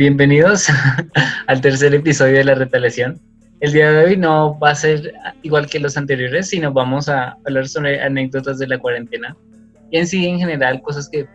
bienvenidos 0.00 0.66
al 1.46 1.60
tercer 1.60 1.94
episodio 1.94 2.38
de 2.38 2.44
La 2.44 2.54
Retaliación. 2.54 3.20
El 3.60 3.74
día 3.74 3.92
de 3.92 4.06
hoy 4.06 4.16
no 4.16 4.58
va 4.58 4.70
a 4.70 4.74
ser 4.74 5.12
igual 5.42 5.66
que 5.66 5.78
los 5.78 5.98
anteriores, 5.98 6.48
sino 6.48 6.72
vamos 6.72 7.10
a 7.10 7.36
hablar 7.44 7.68
sobre 7.68 8.00
anécdotas 8.00 8.58
de 8.58 8.66
la 8.66 8.78
cuarentena 8.78 9.36
y 9.90 9.98
en 9.98 10.06
sí, 10.06 10.26
en 10.26 10.38
general, 10.38 10.80
cosas 10.80 11.06
que 11.06 11.26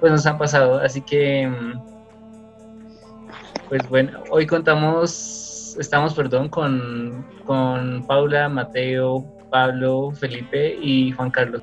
pues, 0.00 0.10
nos 0.10 0.24
han 0.24 0.38
pasado. 0.38 0.78
Así 0.78 1.02
que, 1.02 1.46
mm, 1.46 1.78
pues 3.68 3.86
bueno, 3.90 4.24
hoy 4.30 4.46
contamos, 4.46 5.76
estamos, 5.78 6.14
perdón, 6.14 6.48
con, 6.48 7.26
con 7.44 8.06
Paula, 8.06 8.48
Mateo, 8.48 9.22
Pablo, 9.50 10.12
Felipe 10.12 10.78
y 10.80 11.12
Juan 11.12 11.30
Carlos. 11.30 11.62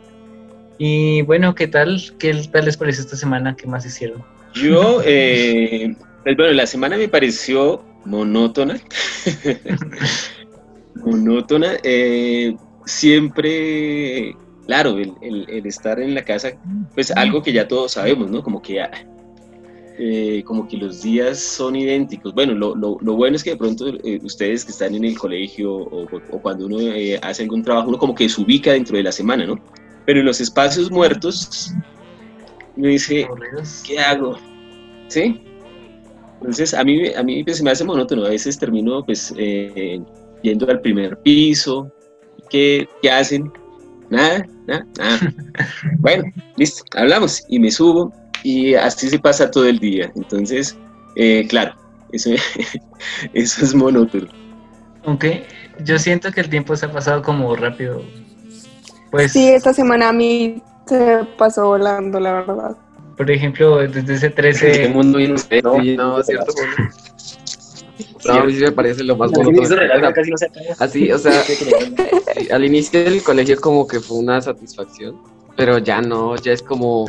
Y 0.78 1.24
bueno, 1.24 1.56
¿qué 1.56 1.68
tal? 1.68 2.00
¿Qué 2.20 2.36
tal 2.52 2.66
les 2.66 2.78
pareció 2.78 3.04
esta 3.04 3.16
semana? 3.16 3.56
¿Qué 3.56 3.66
más 3.66 3.84
hicieron? 3.84 4.24
Yo, 4.54 5.02
eh, 5.04 5.96
pues 6.24 6.36
bueno, 6.38 6.54
la 6.54 6.68
semana 6.68 6.98
me 6.98 7.08
pareció 7.08 7.84
monótona. 8.06 8.80
monótona. 10.96 11.78
Eh, 11.84 12.56
siempre, 12.86 14.36
claro, 14.66 14.98
el, 14.98 15.66
estar 15.66 16.00
en 16.00 16.14
la 16.14 16.24
casa, 16.24 16.52
pues 16.94 17.12
algo 17.12 17.42
que 17.42 17.54
ya 17.54 17.68
todos 17.68 17.94
sabemos, 17.94 18.30
¿no? 18.30 18.44
Como 18.44 18.62
que, 18.62 18.84
eh, 19.98 20.44
como 20.46 20.68
que 20.68 20.78
los 20.78 21.02
días 21.02 21.40
son 21.40 21.76
idénticos. 21.76 22.34
Bueno, 22.34 22.54
lo, 22.54 22.98
bueno 23.00 23.36
es 23.36 23.44
que 23.44 23.52
de 23.52 23.58
pronto 23.58 23.88
eh, 24.04 24.20
ustedes 24.24 24.66
que 24.66 24.72
están 24.72 24.96
en 24.96 25.06
el 25.06 25.18
colegio 25.18 25.74
o, 25.74 26.08
cuando 26.42 26.66
uno 26.66 26.78
hace 27.22 27.44
algún 27.44 27.64
trabajo, 27.64 27.90
uno 27.90 27.98
como 27.98 28.16
que 28.16 28.30
se 28.30 28.42
ubica 28.42 28.74
dentro 28.74 28.98
de 28.98 29.04
la 29.04 29.12
semana, 29.12 29.46
¿no? 29.46 29.60
Pero 30.06 30.20
en 30.20 30.26
los 30.26 30.42
espacios 30.42 30.90
muertos, 30.92 31.74
me 32.76 32.90
dice, 32.90 33.28
¿qué 33.86 34.00
hago? 34.00 34.38
¿Sí? 35.08 35.42
Entonces, 36.42 36.74
a 36.74 36.84
mí, 36.84 37.08
a 37.14 37.22
mí 37.22 37.44
pues, 37.44 37.58
se 37.58 37.64
me 37.64 37.70
hace 37.70 37.84
monótono. 37.84 38.26
A 38.26 38.30
veces 38.30 38.58
termino 38.58 39.04
pues, 39.06 39.32
eh, 39.38 40.02
yendo 40.42 40.68
al 40.70 40.82
primer 40.82 41.16
piso. 41.20 41.92
¿Qué, 42.50 42.90
¿Qué, 43.02 43.12
hacen? 43.12 43.52
Nada, 44.10 44.48
nada, 44.66 44.86
nada. 44.98 45.34
bueno, 46.00 46.24
listo, 46.58 46.84
hablamos 46.96 47.44
y 47.48 47.60
me 47.60 47.70
subo 47.70 48.12
y 48.44 48.74
así 48.74 49.08
se 49.08 49.20
pasa 49.20 49.52
todo 49.52 49.66
el 49.68 49.78
día. 49.78 50.12
Entonces, 50.16 50.76
eh, 51.16 51.46
claro, 51.48 51.76
eso, 52.12 52.32
eso 53.34 53.64
es 53.64 53.76
monótono. 53.76 54.28
Aunque 55.06 55.46
yo 55.86 56.00
siento 56.00 56.32
que 56.32 56.42
el 56.42 56.50
tiempo 56.50 56.76
se 56.76 56.88
ha 56.88 56.92
pasado 56.92 57.22
como 57.22 57.56
rápido. 57.56 58.02
Pues, 59.12 59.32
sí, 59.34 59.48
esta 59.48 59.74
semana 59.74 60.10
a 60.10 60.14
mí 60.14 60.64
se 60.88 61.20
pasó 61.38 61.68
volando, 61.68 62.20
la 62.20 62.34
verdad 62.34 62.78
por 63.22 63.30
ejemplo, 63.30 63.78
desde 63.78 64.16
ese 64.16 64.32
13... 64.32 64.86
El 64.86 64.96
mundo 64.96 65.20
viene 65.20 65.36
usted, 65.36 65.62
no, 65.62 65.78
no, 65.78 66.24
¿cierto? 66.24 66.52
No, 68.26 68.34
a 68.34 68.46
mí 68.46 68.54
sí 68.56 68.62
me 68.62 68.72
parece 68.72 69.04
lo 69.04 69.16
más 69.16 69.30
bonito. 69.30 69.62
Así, 70.80 71.12
o 71.12 71.20
sea, 71.20 71.44
al 72.52 72.66
inicio 72.66 73.04
del 73.04 73.22
colegio 73.22 73.62
como 73.62 73.86
que 73.86 74.00
fue 74.00 74.18
una 74.18 74.42
satisfacción, 74.42 75.22
pero 75.56 75.78
ya 75.78 76.02
no, 76.02 76.36
ya 76.38 76.52
es 76.54 76.64
como 76.64 77.06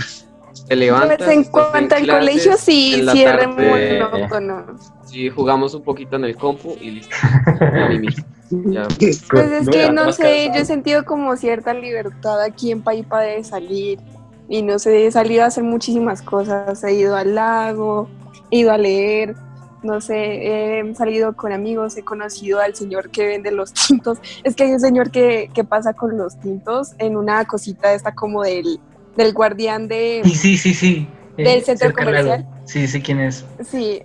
te 0.68 0.76
levantas. 0.76 1.16
Pues 1.16 1.30
en 1.30 1.44
cuanto 1.44 1.94
al 1.94 2.06
colegio 2.06 2.58
sí, 2.58 3.02
sí 3.10 3.24
es 3.24 3.48
monótono. 3.48 4.66
Sí, 5.06 5.30
jugamos 5.30 5.72
un 5.72 5.82
poquito 5.82 6.16
en 6.16 6.24
el 6.26 6.36
compu 6.36 6.76
y 6.78 6.90
listo. 6.90 7.16
Ya, 8.66 8.86
pues 8.98 9.22
es 9.32 9.66
que 9.66 9.90
no 9.90 10.12
sé, 10.12 10.50
yo 10.54 10.60
he 10.60 10.66
sentido 10.66 11.06
como 11.06 11.34
cierta 11.38 11.72
libertad 11.72 12.42
aquí 12.42 12.70
en 12.70 12.82
Paipa 12.82 13.22
de 13.22 13.42
salir 13.44 13.98
y 14.48 14.62
no 14.62 14.78
sé, 14.78 15.06
he 15.06 15.10
salido 15.10 15.44
a 15.44 15.46
hacer 15.46 15.64
muchísimas 15.64 16.22
cosas, 16.22 16.82
he 16.84 16.94
ido 16.94 17.16
al 17.16 17.34
lago, 17.34 18.08
he 18.50 18.58
ido 18.58 18.72
a 18.72 18.78
leer, 18.78 19.34
no 19.82 20.00
sé, 20.00 20.78
he 20.80 20.94
salido 20.94 21.34
con 21.34 21.52
amigos, 21.52 21.96
he 21.96 22.02
conocido 22.02 22.60
al 22.60 22.74
señor 22.74 23.10
que 23.10 23.26
vende 23.26 23.50
los 23.50 23.72
tintos. 23.88 24.18
Es 24.44 24.54
que 24.54 24.64
hay 24.64 24.72
un 24.72 24.80
señor 24.80 25.10
que, 25.10 25.50
que 25.54 25.64
pasa 25.64 25.92
con 25.94 26.16
los 26.16 26.38
tintos 26.40 26.92
en 26.98 27.16
una 27.16 27.44
cosita 27.44 27.92
esta 27.92 28.14
como 28.14 28.42
del, 28.42 28.80
del 29.16 29.32
guardián 29.32 29.88
de... 29.88 30.22
Sí, 30.24 30.34
sí, 30.34 30.56
sí, 30.56 30.74
sí. 30.74 31.08
Del 31.36 31.46
eh, 31.46 31.62
centro 31.62 31.92
comercial. 31.92 32.46
Sí, 32.64 32.86
sí, 32.86 33.00
¿quién 33.00 33.20
es? 33.20 33.44
Sí, 33.64 34.02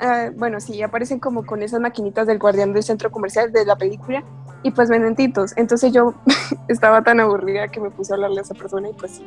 ah, 0.00 0.30
bueno, 0.34 0.60
sí, 0.60 0.80
aparecen 0.82 1.18
como 1.18 1.44
con 1.44 1.62
esas 1.62 1.80
maquinitas 1.80 2.26
del 2.26 2.38
guardián 2.38 2.72
del 2.72 2.82
centro 2.82 3.10
comercial 3.10 3.52
de 3.52 3.64
la 3.66 3.76
película 3.76 4.24
y 4.62 4.70
pues 4.70 4.88
venden 4.88 5.16
tintos. 5.16 5.52
Entonces 5.56 5.92
yo 5.92 6.14
estaba 6.68 7.02
tan 7.02 7.20
aburrida 7.20 7.68
que 7.68 7.80
me 7.80 7.90
puse 7.90 8.12
a 8.12 8.16
hablarle 8.16 8.40
a 8.40 8.42
esa 8.42 8.54
persona 8.54 8.88
y 8.88 8.92
pues 8.92 9.20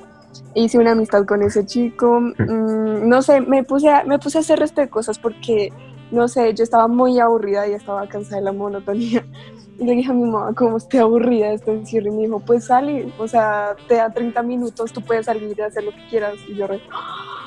hice 0.53 0.78
una 0.78 0.91
amistad 0.91 1.25
con 1.25 1.41
ese 1.41 1.66
chico. 1.66 2.22
Mm, 2.46 3.07
no 3.09 3.22
sé, 3.22 3.41
me 3.41 3.63
puse, 3.63 3.90
a, 3.90 4.03
me 4.03 4.19
puse 4.19 4.38
a 4.38 4.41
hacer 4.41 4.59
resto 4.59 4.79
de 4.81 4.90
cosas 4.90 5.18
porque, 5.18 5.73
no 6.12 6.28
sé, 6.28 6.53
yo 6.53 6.63
estaba 6.63 6.88
muy 6.88 7.19
aburrida 7.19 7.68
y 7.68 7.73
estaba 7.73 8.07
cansada 8.07 8.38
de 8.38 8.44
la 8.44 8.51
monotonía. 8.51 9.25
Y 9.78 9.84
le 9.84 9.91
dije 9.94 10.09
a 10.09 10.13
mi 10.13 10.23
mamá, 10.23 10.53
como 10.53 10.78
estoy 10.78 11.01
aburrida 11.01 11.47
de 11.47 11.56
este 11.56 11.73
encierro, 11.73 12.07
y 12.07 12.12
me 12.12 12.22
dijo, 12.22 12.40
pues 12.40 12.63
sale, 12.66 13.12
o 13.17 13.28
sea, 13.28 13.75
te 13.90 13.96
da 13.96 14.09
30 14.09 14.41
minutos, 14.44 14.94
tú 14.94 15.02
puedes 15.02 15.25
salir 15.25 15.53
y 15.57 15.62
hacer 15.62 15.84
lo 15.84 15.91
que 15.91 16.07
quieras. 16.09 16.35
Y 16.47 16.56
yo 16.56 16.66
re, 16.66 16.79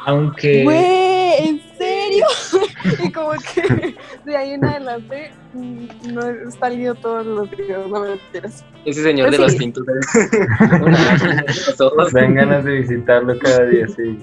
aunque... 0.09 0.65
¡Güey! 0.65 1.49
¿En 1.49 1.61
serio? 1.77 2.25
y 3.05 3.13
como 3.13 3.33
que 3.33 3.95
de 4.25 4.37
ahí 4.37 4.53
en 4.53 4.65
adelante 4.65 5.31
mm, 5.53 6.15
no 6.15 6.27
he 6.27 6.51
salido 6.51 6.95
todos 6.95 7.27
los 7.27 7.51
días, 7.51 7.87
no 7.89 8.01
me 8.01 8.13
enteras. 8.13 8.65
Ese 8.87 9.03
señor 9.03 9.31
de 9.31 9.37
los 9.39 9.55
tintos. 9.55 9.85
Dan 12.13 12.35
ganas 12.35 12.65
de 12.65 12.81
visitarlo 12.81 13.39
cada 13.39 13.67
día, 13.67 13.87
sí. 13.89 14.19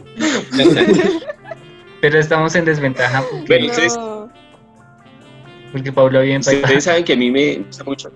Pero 2.01 2.19
estamos 2.19 2.56
en 2.56 2.66
desventaja 2.66 3.24
porque, 3.31 3.69
porque 5.72 5.91
Pablo 5.91 6.22
bien 6.22 6.40
Ustedes 6.40 6.84
saben 6.84 7.03
que 7.03 7.13
a 7.13 7.18
mí 7.18 7.29
me 7.29 7.57
gusta 7.57 7.84
mucho 7.84 8.12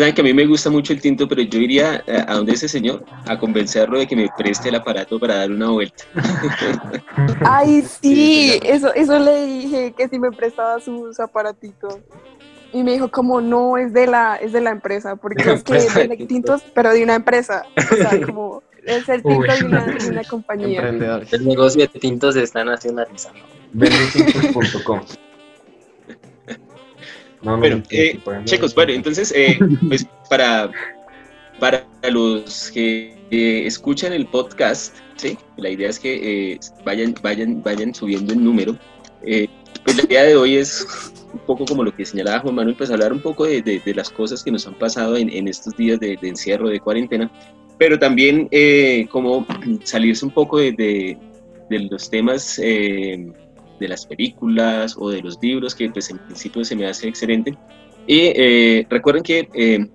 saben 0.00 0.14
que 0.14 0.20
a 0.20 0.24
mí 0.24 0.34
me 0.34 0.46
gusta 0.46 0.70
mucho 0.70 0.92
el 0.92 1.00
tinto, 1.00 1.28
pero 1.28 1.42
yo 1.42 1.58
iría 1.58 2.04
a, 2.06 2.32
a 2.32 2.34
donde 2.36 2.52
ese 2.52 2.68
señor 2.68 3.04
a 3.26 3.38
convencerlo 3.38 3.98
de 3.98 4.06
que 4.06 4.16
me 4.16 4.28
preste 4.36 4.68
el 4.68 4.74
aparato 4.74 5.18
para 5.18 5.36
dar 5.36 5.50
una 5.50 5.70
vuelta. 5.70 6.04
Ay, 7.40 7.82
sí, 7.82 8.58
eso, 8.62 8.92
eso 8.94 9.18
le 9.18 9.46
dije 9.46 9.94
que 9.96 10.08
si 10.08 10.18
me 10.18 10.30
prestaba 10.30 10.80
su, 10.80 11.12
aparatito. 11.18 12.00
Y 12.72 12.82
me 12.82 12.92
dijo, 12.92 13.10
como 13.10 13.40
no, 13.40 13.78
es 13.78 13.92
de 13.92 14.06
la, 14.06 14.36
es 14.36 14.52
de 14.52 14.60
la 14.60 14.70
empresa, 14.70 15.16
porque 15.16 15.50
es 15.50 15.62
que 15.62 15.72
vende 15.94 16.16
tintos, 16.26 16.62
pero 16.74 16.92
de 16.92 17.02
una 17.02 17.14
empresa. 17.14 17.64
O 17.76 17.94
sea, 17.94 18.20
como 18.26 18.62
es 18.84 19.08
el 19.08 19.22
tinto 19.22 19.52
de 19.52 19.64
una, 19.64 19.86
de 19.86 20.10
una 20.10 20.24
compañía. 20.24 20.88
El 20.88 21.46
negocio 21.46 21.82
de 21.82 21.98
tintos 21.98 22.34
se 22.34 22.42
está 22.42 22.64
nacionalizando. 22.64 23.40
Vendetintos.com 23.72 25.00
bueno, 27.54 27.82
eh, 27.90 28.18
chicos, 28.44 28.74
bueno, 28.74 28.92
entonces, 28.92 29.32
eh, 29.36 29.58
pues 29.88 30.06
para, 30.28 30.70
para 31.60 31.86
los 32.10 32.70
que 32.72 33.16
eh, 33.30 33.66
escuchan 33.66 34.12
el 34.12 34.26
podcast, 34.26 34.96
¿sí? 35.16 35.38
La 35.56 35.70
idea 35.70 35.88
es 35.88 35.98
que 35.98 36.58
vayan, 36.84 37.14
vayan, 37.22 37.62
vayan 37.62 37.94
subiendo 37.94 38.32
el 38.32 38.42
número. 38.42 38.76
pues 39.22 39.96
la 39.96 40.04
idea 40.04 40.24
de 40.24 40.36
hoy 40.36 40.56
es 40.56 40.86
un 41.32 41.40
poco 41.40 41.64
como 41.64 41.84
lo 41.84 41.94
que 41.94 42.04
señalaba 42.04 42.40
Juan 42.40 42.54
Manuel, 42.56 42.76
pues 42.76 42.90
hablar 42.90 43.12
un 43.12 43.20
poco 43.20 43.44
de, 43.44 43.62
de, 43.62 43.94
las 43.94 44.10
cosas 44.10 44.42
que 44.42 44.50
nos 44.50 44.66
han 44.66 44.74
pasado 44.74 45.16
en, 45.16 45.30
en 45.30 45.48
estos 45.48 45.76
días 45.76 46.00
de, 46.00 46.16
de, 46.20 46.28
encierro, 46.28 46.68
de 46.68 46.80
cuarentena, 46.80 47.30
pero 47.78 47.98
también 47.98 48.48
como 49.10 49.46
salirse 49.84 50.24
un 50.24 50.32
poco 50.32 50.58
de, 50.58 51.18
de 51.70 51.78
los 51.90 52.10
temas 52.10 52.58
de 53.78 53.88
las 53.88 54.06
películas 54.06 54.96
o 54.98 55.10
de 55.10 55.22
los 55.22 55.38
libros, 55.42 55.74
que 55.74 55.90
pues 55.90 56.10
en 56.10 56.18
principio 56.18 56.64
se 56.64 56.76
me 56.76 56.86
hace 56.86 57.08
excelente. 57.08 57.56
Y 58.06 58.32
eh, 58.34 58.86
recuerden 58.88 59.22
que 59.22 59.48
eh, 59.54 59.86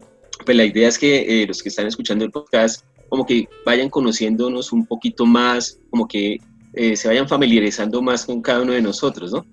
pues 0.45 0.57
la 0.57 0.65
idea 0.65 0.87
es 0.87 0.97
que 0.97 1.43
eh, 1.43 1.47
los 1.47 1.61
que 1.61 1.69
están 1.69 1.87
escuchando 1.87 2.25
el 2.25 2.31
podcast 2.31 2.85
como 3.09 3.25
que 3.25 3.47
vayan 3.65 3.89
conociéndonos 3.89 4.71
un 4.71 4.85
poquito 4.85 5.25
más, 5.25 5.79
como 5.89 6.07
que 6.07 6.37
se 6.95 7.07
vayan 7.09 7.27
familiarizando 7.27 8.01
más 8.01 8.25
con 8.25 8.41
cada 8.41 8.61
uno 8.61 8.71
de 8.71 8.81
nosotros, 8.81 9.33
¿no? 9.33 9.45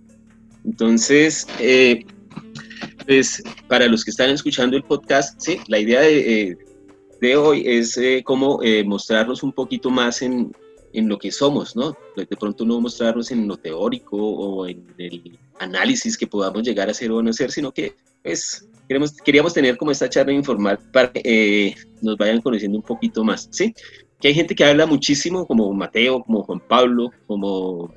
Entonces, 0.64 1.44
pues 3.05 3.43
para 3.67 3.88
los 3.88 4.05
que 4.05 4.12
están 4.12 4.31
escuchando 4.31 4.76
el 4.76 4.85
podcast, 4.85 5.41
sí, 5.41 5.58
la 5.67 5.81
idea 5.81 6.03
de, 6.03 6.56
de 7.20 7.37
hoy 7.37 7.64
es 7.67 7.99
como 8.23 8.61
mostrarnos 8.85 9.43
un 9.43 9.53
poquito 9.53 9.91
más 9.91 10.23
en, 10.23 10.53
en 10.99 11.09
lo 11.09 11.19
que 11.19 11.31
somos, 11.31 11.77
¿no? 11.77 11.97
De 12.17 12.27
pronto 12.27 12.65
no 12.65 12.81
mostrarnos 12.81 13.31
en 13.31 13.47
lo 13.47 13.56
teórico 13.56 14.17
o 14.17 14.67
en 14.67 14.85
el 14.99 15.39
análisis 15.59 16.17
que 16.17 16.27
podamos 16.27 16.62
llegar 16.62 16.89
a 16.89 16.91
hacer 16.91 17.11
o 17.11 17.23
no 17.23 17.31
hacer, 17.31 17.50
sino 17.50 17.73
que 17.73 17.95
pues 18.23 18.69
queremos, 18.89 19.12
queríamos 19.12 19.55
tener 19.55 19.77
como 19.77 19.91
esta 19.91 20.09
charla 20.09 20.33
informal 20.33 20.79
para 20.93 21.12
que 21.12 21.21
eh, 21.25 21.75
nos 22.03 22.17
vayan 22.17 22.41
conociendo 22.41 22.79
un 22.79 22.85
poquito 22.85 23.23
más, 23.25 23.49
¿sí? 23.50 23.75
Que 24.21 24.29
hay 24.29 24.35
gente 24.35 24.55
que 24.55 24.65
habla 24.65 24.87
muchísimo, 24.87 25.47
como 25.47 25.73
Mateo, 25.73 26.23
como 26.25 26.43
Juan 26.43 26.61
Pablo, 26.61 27.12
como 27.27 27.94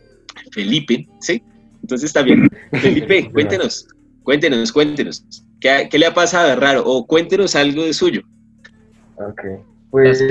Felipe, 0.51 1.07
¿sí? 1.19 1.41
Entonces 1.81 2.13
también, 2.13 2.47
Felipe, 2.73 3.31
cuéntenos, 3.31 3.87
cuéntenos, 4.23 4.71
cuéntenos, 4.71 5.25
¿qué, 5.59 5.87
¿qué, 5.89 5.97
le 5.97 6.05
ha 6.05 6.13
pasado 6.13 6.49
de 6.49 6.55
raro? 6.55 6.83
O 6.85 7.07
cuéntenos 7.07 7.55
algo 7.55 7.83
de 7.83 7.93
suyo. 7.93 8.21
Ok, 9.15 9.41
pues... 9.89 10.23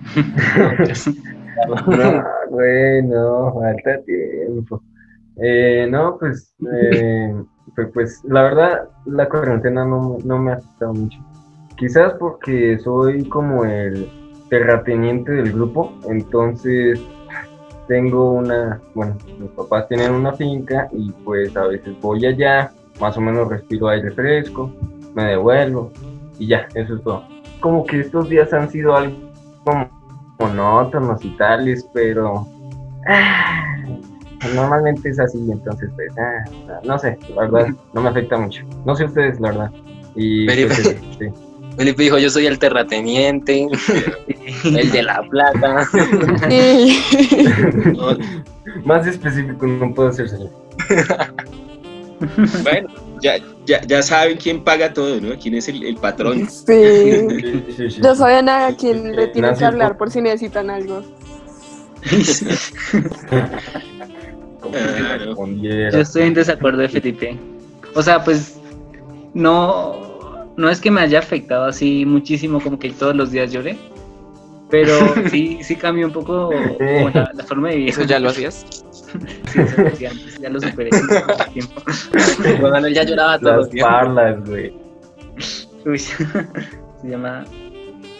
No, 1.68 2.24
bueno, 2.50 3.54
falta 3.54 4.02
tiempo. 4.02 4.82
Eh, 5.42 5.86
no, 5.90 6.18
pues, 6.18 6.54
eh, 6.72 7.34
pues, 7.74 7.88
pues, 7.92 8.24
la 8.24 8.42
verdad, 8.42 8.88
la 9.06 9.28
cuarentena 9.28 9.84
no, 9.84 10.18
no 10.24 10.38
me 10.38 10.52
ha 10.52 10.54
afectado 10.54 10.94
mucho. 10.94 11.18
Quizás 11.76 12.14
porque 12.14 12.78
soy 12.78 13.24
como 13.28 13.64
el 13.64 14.08
terrateniente 14.50 15.32
del 15.32 15.52
grupo, 15.52 15.92
entonces 16.08 17.00
tengo 17.88 18.32
una, 18.32 18.80
bueno, 18.94 19.16
mis 19.38 19.50
papás 19.50 19.88
tienen 19.88 20.12
una 20.12 20.32
finca 20.34 20.88
y 20.92 21.10
pues 21.24 21.56
a 21.56 21.66
veces 21.66 21.98
voy 22.00 22.26
allá, 22.26 22.72
más 23.00 23.16
o 23.16 23.20
menos 23.20 23.48
respiro 23.48 23.88
aire 23.88 24.10
fresco, 24.10 24.70
me 25.14 25.24
devuelvo 25.24 25.90
y 26.38 26.48
ya, 26.48 26.68
eso 26.74 26.96
es 26.96 27.02
todo. 27.02 27.24
Como 27.60 27.84
que 27.86 28.00
estos 28.00 28.28
días 28.28 28.52
han 28.52 28.70
sido 28.70 28.94
algo 28.94 29.16
monótonos 30.40 31.24
y 31.24 31.30
tales, 31.36 31.86
pero 31.92 32.46
ah, 33.08 33.64
normalmente 34.54 35.10
es 35.10 35.20
así, 35.20 35.38
entonces 35.50 35.90
pues, 35.94 36.10
ah, 36.18 36.44
no 36.84 36.98
sé, 36.98 37.18
la 37.34 37.42
verdad, 37.42 37.68
no 37.92 38.02
me 38.02 38.08
afecta 38.08 38.38
mucho. 38.38 38.64
No 38.84 38.96
sé 38.96 39.04
ustedes, 39.04 39.38
la 39.40 39.50
verdad. 39.50 39.70
Y 40.16 40.48
Felipe, 40.48 40.74
pues, 40.74 40.96
sí. 41.18 41.26
Felipe 41.76 42.02
dijo, 42.02 42.18
yo 42.18 42.30
soy 42.30 42.46
el 42.46 42.58
terrateniente, 42.58 43.68
el 44.64 44.90
de 44.90 45.02
la 45.02 45.22
plata. 45.30 45.86
Más 48.84 49.06
específico 49.06 49.66
no 49.66 49.94
puedo 49.94 50.12
ser, 50.12 50.28
señor. 50.28 50.50
bueno, 52.62 52.88
ya, 53.20 53.38
ya, 53.66 53.80
ya 53.86 54.02
saben 54.02 54.36
quién 54.38 54.62
paga 54.64 54.92
todo, 54.92 55.20
¿no? 55.20 55.36
¿Quién 55.38 55.54
es 55.54 55.68
el, 55.68 55.82
el 55.84 55.96
patrón? 55.96 56.48
Sí. 56.48 56.64
Sí, 56.66 57.64
sí, 57.76 57.90
sí. 57.90 58.00
Yo 58.02 58.14
soy 58.14 58.32
Ana 58.32 58.66
a 58.68 58.76
quien 58.76 59.14
le 59.14 59.28
tienen 59.28 59.54
que 59.56 59.64
hablar 59.64 59.96
por- 59.96 60.10
si 60.10 60.20
necesitan 60.20 60.70
algo. 60.70 61.02
Ah. 64.72 65.18
Yo 65.92 65.98
estoy 66.00 66.22
en 66.22 66.34
desacuerdo 66.34 66.78
de 66.78 66.88
Felipe. 66.88 67.36
O 67.94 68.02
sea, 68.02 68.22
pues 68.22 68.56
no, 69.34 70.46
no 70.56 70.68
es 70.68 70.80
que 70.80 70.90
me 70.90 71.00
haya 71.00 71.18
afectado 71.18 71.64
así 71.64 72.04
muchísimo 72.06 72.60
como 72.60 72.78
que 72.78 72.90
todos 72.90 73.16
los 73.16 73.30
días 73.30 73.52
lloré, 73.52 73.76
pero 74.70 74.94
sí, 75.30 75.58
sí 75.62 75.76
cambió 75.76 76.06
un 76.06 76.12
poco 76.12 76.50
como 76.50 77.10
la, 77.10 77.30
la 77.34 77.44
forma 77.44 77.68
de 77.70 77.76
vivir. 77.76 77.90
¿Eso 77.90 78.04
ya 78.04 78.18
lo 78.18 78.30
hacías? 78.30 78.66
Sí, 79.48 79.60
eso 79.60 79.82
lo 79.82 79.88
hacía 79.88 80.10
antes, 80.10 80.38
ya 80.38 80.48
lo 80.48 80.60
superé 80.60 80.90
hace 80.92 81.50
tiempo. 81.52 81.82
Bueno, 82.60 82.86
él 82.86 82.94
ya 82.94 83.02
lloraba 83.04 83.38
todos 83.38 83.50
Las 83.52 83.56
los 83.58 83.70
días. 83.70 83.88
parlas, 83.88 84.48
güey. 84.48 84.72
Uy, 85.86 85.98
se 85.98 87.08
llama 87.08 87.44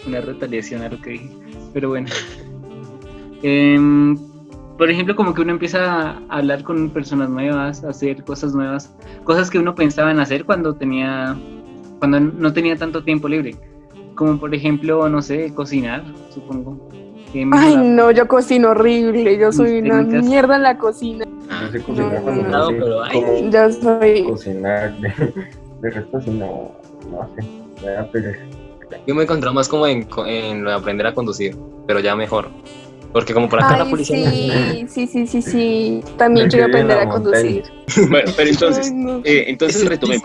una 0.07 0.21
retaliación 0.21 0.81
a 0.81 0.89
lo 0.89 0.99
que 1.01 1.11
dije. 1.11 1.29
Pero 1.73 1.89
bueno. 1.89 2.09
Em, 3.43 4.17
por 4.77 4.89
ejemplo, 4.89 5.15
como 5.15 5.33
que 5.33 5.41
uno 5.41 5.51
empieza 5.51 6.09
a 6.11 6.19
hablar 6.29 6.63
con 6.63 6.89
personas 6.89 7.29
nuevas, 7.29 7.83
a 7.83 7.89
hacer 7.89 8.23
cosas 8.23 8.53
nuevas, 8.53 8.93
cosas 9.23 9.49
que 9.49 9.59
uno 9.59 9.75
pensaba 9.75 10.11
en 10.11 10.19
hacer 10.19 10.43
cuando 10.45 10.75
tenía, 10.75 11.37
cuando 11.99 12.19
no 12.19 12.51
tenía 12.51 12.75
tanto 12.75 13.03
tiempo 13.03 13.27
libre. 13.29 13.55
Como 14.21 14.37
por 14.37 14.53
ejemplo, 14.53 15.09
no 15.09 15.19
sé, 15.23 15.51
cocinar, 15.51 16.03
supongo. 16.31 16.77
Ay, 17.53 17.75
no, 17.75 18.11
yo 18.11 18.27
cocino 18.27 18.69
horrible. 18.69 19.35
Yo 19.39 19.51
soy 19.51 19.79
una 19.79 19.97
técnicas. 20.01 20.25
mierda 20.25 20.55
en 20.57 20.61
la 20.61 20.77
cocina. 20.77 21.25
No 21.25 21.71
sé 21.71 21.81
cocinar 21.81 22.13
No, 22.17 22.21
cuando 22.21 22.43
no, 22.43 22.49
no 22.49 22.57
no, 22.59 22.67
sé 22.67 22.73
pero 22.75 23.03
ay. 23.03 23.11
cómo 23.13 23.49
Yo 23.51 23.71
soy. 23.71 24.23
cocinar. 24.25 24.95
De, 24.99 25.09
de 25.81 25.89
resto, 25.89 26.21
sí, 26.21 26.29
no, 26.29 26.71
no 27.09 27.29
sé. 27.35 27.43
Me 27.83 27.91
da 27.93 28.07
pereza. 28.11 28.39
Yo 29.07 29.15
me 29.15 29.21
he 29.21 29.23
encontrado 29.23 29.55
más 29.55 29.67
como 29.67 29.87
en, 29.87 30.03
co- 30.03 30.27
en 30.27 30.67
aprender 30.67 31.07
a 31.07 31.15
conducir, 31.15 31.55
pero 31.87 31.99
ya 31.99 32.15
mejor. 32.15 32.49
Porque 33.11 33.33
como 33.33 33.49
por 33.49 33.63
acá 33.63 33.75
la 33.75 33.89
policía... 33.89 34.29
sí, 34.29 34.85
sí, 34.87 35.07
sí, 35.07 35.25
sí, 35.25 35.41
sí. 35.41 36.03
También 36.15 36.47
quiero 36.47 36.67
aprender 36.67 36.99
a 36.99 37.09
conducir. 37.09 37.63
Bueno, 38.07 38.31
pero 38.37 38.49
entonces, 38.51 38.85
Ay, 38.91 38.93
no. 38.97 39.17
eh, 39.23 39.45
entonces 39.47 39.83
retomemos. 39.89 40.23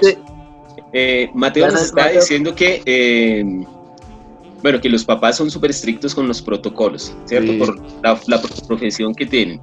Eh, 0.92 1.30
Mateo 1.34 1.66
nos 1.70 1.82
está 1.82 2.02
Mateo. 2.04 2.20
diciendo 2.20 2.54
que, 2.54 2.80
eh, 2.86 3.66
bueno, 4.62 4.80
que 4.80 4.88
los 4.88 5.04
papás 5.04 5.36
son 5.36 5.50
súper 5.50 5.70
estrictos 5.70 6.14
con 6.14 6.26
los 6.28 6.40
protocolos, 6.42 7.14
¿cierto? 7.26 7.52
Sí. 7.52 7.58
Por 7.58 7.80
la, 8.02 8.18
la 8.26 8.42
profesión 8.66 9.14
que 9.14 9.26
tienen. 9.26 9.60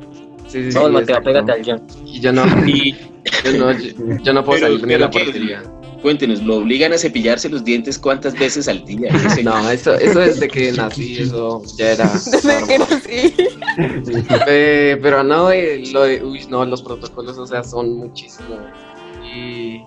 Sí, 0.47 0.63
sí, 0.63 0.71
sí. 0.71 0.77
Vamos, 0.77 0.91
Mateo, 0.91 1.21
pégate 1.23 1.51
al 1.51 1.61
guion. 1.63 1.81
Y 2.05 2.19
yo 2.19 2.31
no, 2.31 2.43
Y 2.67 2.93
yo 3.43 3.51
no, 3.57 3.71
yo, 3.71 3.91
yo 4.23 4.33
no 4.33 4.43
puedo 4.43 4.59
Pero- 4.59 4.73
salir 4.73 4.85
ni 4.87 4.93
de 4.93 4.99
la 4.99 5.09
portería. 5.09 5.63
cuéntenos, 6.01 6.43
¿lo 6.43 6.57
obligan 6.57 6.91
a 6.93 6.97
cepillarse 6.97 7.47
los 7.49 7.63
dientes 7.63 7.97
cuántas 7.97 8.37
veces 8.37 8.67
al 8.67 8.83
día? 8.85 9.09
No, 9.43 9.69
eso, 9.71 9.93
eso 9.95 10.19
desde 10.19 10.47
que 10.47 10.71
nací, 10.73 11.17
eso 11.19 11.61
ya 11.77 11.91
era. 11.93 12.11
Desde 12.13 12.67
que 12.67 12.77
nací. 12.79 13.33
Eh, 14.47 14.97
pero 15.01 15.23
no, 15.23 15.51
eh, 15.51 15.83
lo 15.91 16.03
de, 16.03 16.23
uy, 16.23 16.45
no, 16.49 16.65
los 16.65 16.81
protocolos, 16.83 17.37
o 17.37 17.47
sea, 17.47 17.63
son 17.63 17.97
muchísimos. 17.97 18.59
Y 19.23 19.81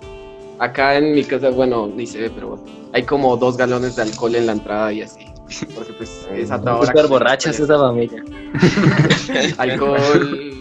acá 0.58 0.96
en 0.96 1.14
mi 1.14 1.24
casa, 1.24 1.50
bueno, 1.50 1.86
ni 1.86 2.06
se 2.06 2.20
ve, 2.20 2.30
pero 2.30 2.58
hay 2.92 3.02
como 3.02 3.36
dos 3.36 3.56
galones 3.56 3.96
de 3.96 4.02
alcohol 4.02 4.34
en 4.34 4.46
la 4.46 4.52
entrada 4.52 4.92
y 4.92 5.02
así. 5.02 5.26
Porque 5.74 5.92
pues 5.92 6.28
es 6.32 6.50
a 6.50 6.58
toda 6.58 6.76
hora. 6.76 7.06
Borrachas 7.06 7.60
esa 7.60 7.78
familia. 7.78 8.24
Alcohol. 9.58 10.52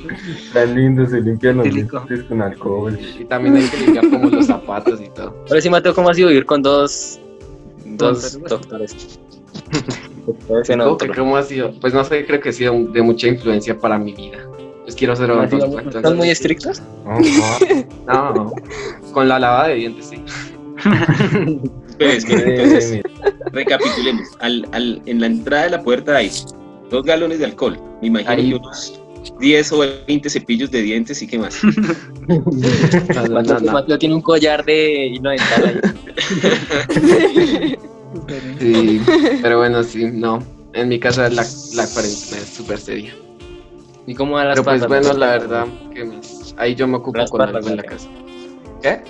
Tan 0.53 0.75
lindo 0.75 1.07
se 1.07 1.21
limpian 1.21 1.57
los 1.57 1.73
dientes 1.73 2.23
con 2.25 2.41
alcohol. 2.41 2.97
Y 3.19 3.25
también 3.25 3.55
hay 3.55 3.67
que 3.67 3.77
limpiar 3.77 4.09
como 4.09 4.29
los 4.29 4.45
zapatos 4.45 5.01
y 5.01 5.09
todo. 5.09 5.35
Ahora 5.49 5.61
sí, 5.61 5.69
Mateo, 5.71 5.95
¿cómo 5.95 6.09
ha 6.09 6.13
sido 6.13 6.29
vivir 6.29 6.45
con 6.45 6.61
dos, 6.61 7.19
dos 7.83 8.39
doctores? 8.43 9.19
Doctores 10.27 10.69
en 10.69 10.79
¿Cómo, 10.79 10.91
otro. 10.91 11.11
que 11.11 11.17
cómo 11.17 11.37
ha 11.37 11.43
sido? 11.43 11.73
Pues 11.81 11.93
no 11.93 12.03
sé, 12.03 12.23
creo 12.25 12.39
que 12.39 12.49
ha 12.49 12.53
sido 12.53 12.73
de 12.73 13.01
mucha 13.01 13.27
influencia 13.27 13.77
para 13.79 13.97
mi 13.97 14.13
vida. 14.13 14.37
Pues 14.85 14.95
quiero 14.95 15.15
ser 15.15 15.27
¿Cómo 15.29 15.41
ha 15.41 15.45
odontólogo. 15.45 15.67
sido? 15.71 15.79
entonces- 15.79 16.03
¿Están 16.03 16.17
muy 16.17 16.29
estrictos? 16.29 16.81
No, 17.05 17.19
no. 18.07 18.33
No, 18.33 18.53
con 19.11 19.27
la 19.27 19.39
lavada 19.39 19.67
de 19.69 19.75
dientes, 19.75 20.05
sí. 20.09 20.21
Entonces, 21.99 22.91
mira, 22.91 23.09
recapitulemos. 23.51 24.27
Al, 24.39 24.67
al- 24.73 25.01
en 25.05 25.21
la 25.21 25.27
entrada 25.27 25.63
de 25.63 25.69
la 25.71 25.81
puerta 25.83 26.15
hay 26.17 26.29
dos 26.89 27.03
galones 27.05 27.39
de 27.39 27.45
alcohol. 27.45 27.79
Me 28.01 28.07
imagino 28.09 28.31
Ahí. 28.31 28.49
que 28.49 28.55
unos 28.55 28.99
10 29.39 29.71
o 29.71 29.79
20 30.05 30.29
cepillos 30.29 30.69
de 30.71 30.81
dientes 30.81 31.21
y 31.21 31.27
qué 31.27 31.39
más. 31.39 31.57
No. 32.27 33.71
Mateo 33.71 33.97
tiene 33.97 34.15
un 34.15 34.21
collar 34.21 34.65
de 34.65 35.07
hilo 35.07 35.29
dental 35.29 35.81
ahí. 35.83 37.75
Sí, 38.59 39.01
pero 39.41 39.57
bueno, 39.59 39.83
sí, 39.83 40.05
no. 40.11 40.43
En 40.73 40.89
mi 40.89 40.99
casa 40.99 41.29
la, 41.29 41.45
la 41.75 41.87
cuarentena 41.87 42.37
es 42.41 42.49
súper 42.55 42.79
seria. 42.79 43.13
¿Y 44.07 44.13
cómo 44.15 44.37
a 44.37 44.45
las 44.45 44.53
Pero 44.55 44.63
pues 44.65 44.81
parlas? 44.81 45.03
bueno, 45.03 45.19
la 45.19 45.31
verdad, 45.31 45.65
que 45.93 46.09
ahí 46.57 46.75
yo 46.75 46.87
me 46.87 46.97
ocupo 46.97 47.17
Las 47.17 47.31
con 47.31 47.39
parlas, 47.39 47.57
algo 47.57 47.69
en 47.69 47.77
la 47.77 47.83
casa. 47.83 48.07
¿Qué? 48.81 49.01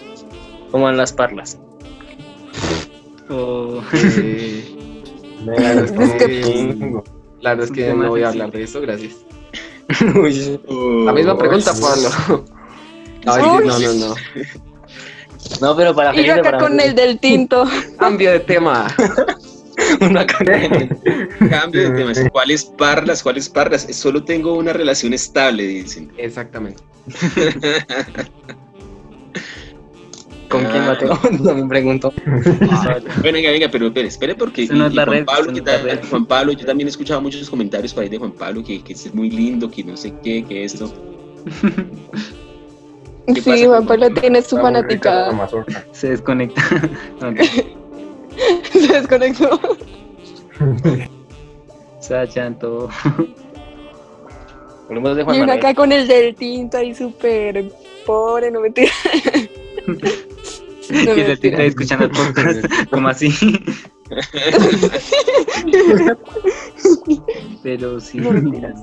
¿Cómo 0.72 0.90
en 0.90 0.98
las 0.98 1.14
parlas? 1.14 1.58
O- 3.30 3.82
Eh, 3.94 4.64
es 5.84 5.92
que- 5.92 6.44
un 6.46 6.80
chingo. 6.80 7.04
la 7.42 7.50
verdad 7.52 7.66
es 7.66 7.72
que 7.72 7.84
Tema 7.86 8.04
no 8.06 8.10
voy 8.12 8.22
a 8.24 8.30
hablar 8.30 8.52
de 8.52 8.64
eso, 8.64 8.82
gracias. 8.82 9.14
Uy, 10.16 10.60
La 11.06 11.12
misma 11.14 11.34
Oh, 11.34 11.38
pregunta. 11.38 11.72
Pablo. 11.80 12.46
No, 13.26 13.38
no, 13.38 13.60
no, 13.80 13.94
no. 13.94 14.16
No, 15.60 15.76
pero 15.76 15.96
para 15.96 16.16
Y 16.16 16.24
yo 16.26 16.34
acá 16.34 16.44
para 16.44 16.58
con 16.60 16.76
mí, 16.76 16.84
el 16.84 16.94
del 16.94 17.20
tinto. 17.20 17.66
Cambio 17.98 18.30
de 18.32 18.40
tema. 18.42 18.86
una. 20.02 20.26
Cambio 21.50 21.90
de 21.92 21.98
temas. 21.98 22.20
¿Cuáles 22.32 22.66
parlas? 22.66 23.22
¿Cuáles 23.24 23.50
parlas? 23.50 23.88
Solo 23.92 24.24
tengo 24.24 24.54
una 24.56 24.74
relación 24.74 25.14
estable, 25.14 25.64
dicen. 25.68 26.12
Exactamente. 26.18 26.82
¿Con 30.50 30.64
quién, 30.66 30.84
Ah. 30.84 30.88
Mateo? 30.88 31.20
No 31.42 31.56
me 31.56 31.68
pregunto. 31.68 32.14
Bueno, 32.26 33.34
venga, 33.34 33.50
venga, 33.52 33.68
pero 33.70 33.88
espere, 33.88 34.08
espere 34.08 34.36
porque 34.36 34.68
no 34.68 34.88
y- 34.88 34.92
y 34.92 34.96
Juan, 34.96 35.08
red, 35.08 35.26
Pablo, 35.26 35.52
no 35.52 35.64
tal- 35.64 35.84
red. 35.84 36.00
Juan 36.10 36.26
Pablo, 36.26 36.52
yo 36.54 36.66
también 36.66 36.88
he 36.88 36.92
escuchado 36.92 37.20
muchos 37.22 37.50
comentarios 37.50 37.94
por 37.94 38.04
ahí 38.04 38.10
de 38.10 38.20
Juan 38.20 38.32
Pablo 38.32 38.64
que, 38.64 38.82
que 38.84 38.94
es 38.94 39.14
muy 39.14 39.30
lindo, 39.32 39.70
que 39.72 39.84
no 39.84 39.98
sé 39.98 40.14
qué, 40.24 40.46
que 40.46 40.64
esto. 40.64 40.94
¿Qué 43.28 43.42
pasa 43.42 43.58
Sí, 43.58 43.66
Juan 43.66 43.88
Pablo 43.88 44.10
tiene 44.12 44.42
su 44.44 44.58
fanaticada. 44.58 45.50
se 45.92 46.10
desconecta. 46.10 46.62
No. 47.22 47.34
Se 48.96 49.02
desconectó. 49.02 49.60
Sa 52.00 52.26
chanto. 52.28 52.90
Hablemos 54.88 55.18
de 55.18 55.24
Juan 55.24 55.36
Y 55.36 55.42
uno 55.42 55.52
acá 55.52 55.74
con 55.74 55.92
el 55.92 56.08
del 56.08 56.34
tinto 56.36 56.78
ahí 56.78 56.96
súper 56.96 57.72
pobre, 58.06 58.52
no 58.52 58.62
mentira. 58.62 58.92
y 60.90 60.98
el 60.98 61.06
mentira. 61.08 61.36
tita 61.36 61.64
escuchando 61.64 62.06
el 62.06 62.12
podcast. 62.12 62.66
como 62.90 63.10
así? 63.10 63.34
Pero 67.64 68.00
sí. 68.00 68.20
No 68.20 68.32
mentiras. 68.32 68.82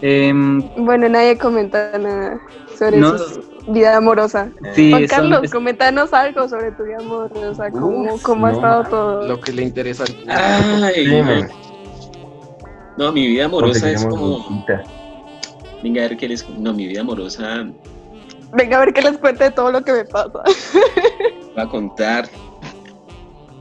Em, 0.00 0.62
Bueno, 0.76 1.06
nadie 1.10 1.36
comenta 1.36 1.98
nada 1.98 2.40
sobre 2.80 2.96
No. 2.96 3.16
su 3.18 3.42
vida 3.68 3.96
amorosa. 3.96 4.48
sí, 4.74 4.90
Juan 4.90 5.06
Carlos, 5.06 5.40
es- 5.44 5.50
coméntanos 5.52 6.12
algo 6.14 6.48
sobre 6.48 6.72
tu 6.72 6.84
vida 6.84 6.96
amorosa, 6.98 7.70
cómo, 7.70 8.14
Uf, 8.14 8.22
cómo 8.22 8.46
ha 8.46 8.50
no. 8.52 8.56
estado 8.56 8.84
todo. 8.84 9.28
Lo 9.28 9.40
que 9.40 9.52
le 9.52 9.62
interesa 9.62 10.04
al 10.04 10.12
público. 10.14 10.32
Ay, 10.34 11.04
Sí, 11.06 11.46
no. 12.96 13.12
mi 13.12 13.26
vida 13.28 13.44
amorosa 13.44 13.90
es 13.90 14.04
como. 14.04 14.64
venga 15.82 16.04
a 16.04 16.08
ver 16.08 16.16
qué 16.16 16.28
les... 16.28 16.48
No, 16.48 16.72
mi 16.72 16.86
vida 16.86 17.00
amorosa... 17.02 17.66
Venga 18.52 18.78
a 18.78 18.80
ver 18.84 18.92
qué 18.94 19.02
les 19.02 19.16
cuente 19.18 19.50
todo 19.52 19.70
lo 19.70 19.82
que 19.82 19.92
me 19.92 20.04
pasa. 20.04 20.42
Va 21.58 21.62
a 21.62 21.68
contar. 21.68 22.28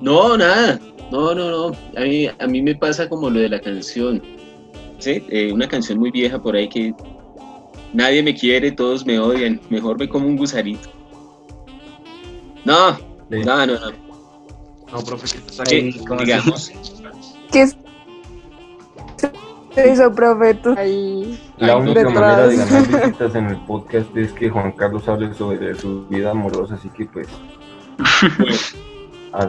No, 0.02 0.36
nada. 0.38 0.80
No, 1.12 1.36
no, 1.36 1.50
no. 1.52 1.78
A 1.98 2.02
mí, 2.02 2.28
a 2.28 2.48
mí 2.48 2.62
me 2.62 2.74
pasa 2.76 3.08
como 3.08 3.30
lo 3.30 3.40
de 3.40 3.50
la 3.50 3.60
canción. 3.60 4.22
¿Sí? 4.98 5.24
Eh, 5.30 5.52
una 5.54 5.68
canción 5.68 6.00
muy 6.00 6.10
vieja 6.12 6.42
por 6.42 6.56
ahí 6.56 6.68
que 6.68 6.94
nadie 7.94 8.24
me 8.24 8.36
quiere, 8.36 8.72
todos 8.72 9.06
me 9.06 9.20
odian. 9.20 9.60
Mejor 9.70 9.98
me 9.98 10.08
como 10.08 10.28
un 10.28 10.38
gusarito. 10.38 10.90
No, 12.66 12.92
no, 13.30 13.66
no, 13.66 13.66
no. 13.66 14.10
No, 14.92 15.04
profe, 15.04 15.40
¿qué 15.68 15.94
digamos. 16.20 16.72
¿Qué 17.52 17.62
es 17.62 17.78
eso, 19.76 20.12
profe? 20.12 20.58
ahí. 20.78 21.40
La 21.58 21.78
única 21.78 22.10
manera 22.10 22.48
de 22.48 22.58
ganar 22.58 22.88
visitas 22.88 23.36
en 23.36 23.46
el 23.48 23.58
podcast 23.66 24.16
es 24.18 24.32
que 24.34 24.50
Juan 24.50 24.72
Carlos 24.74 25.08
hable 25.08 25.34
sobre 25.34 25.76
su 25.76 26.08
vida 26.08 26.32
amorosa, 26.32 26.76
así 26.76 26.90
que 26.90 27.06
pues. 27.06 27.28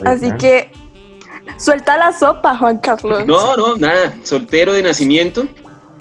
así 0.04 0.30
que 0.32 0.70
suelta 1.56 1.96
la 1.96 2.12
sopa, 2.12 2.56
Juan 2.56 2.78
Carlos. 2.78 3.26
No, 3.26 3.56
no, 3.56 3.76
nada. 3.76 4.14
Soltero 4.22 4.72
de 4.72 4.82
nacimiento. 4.82 5.44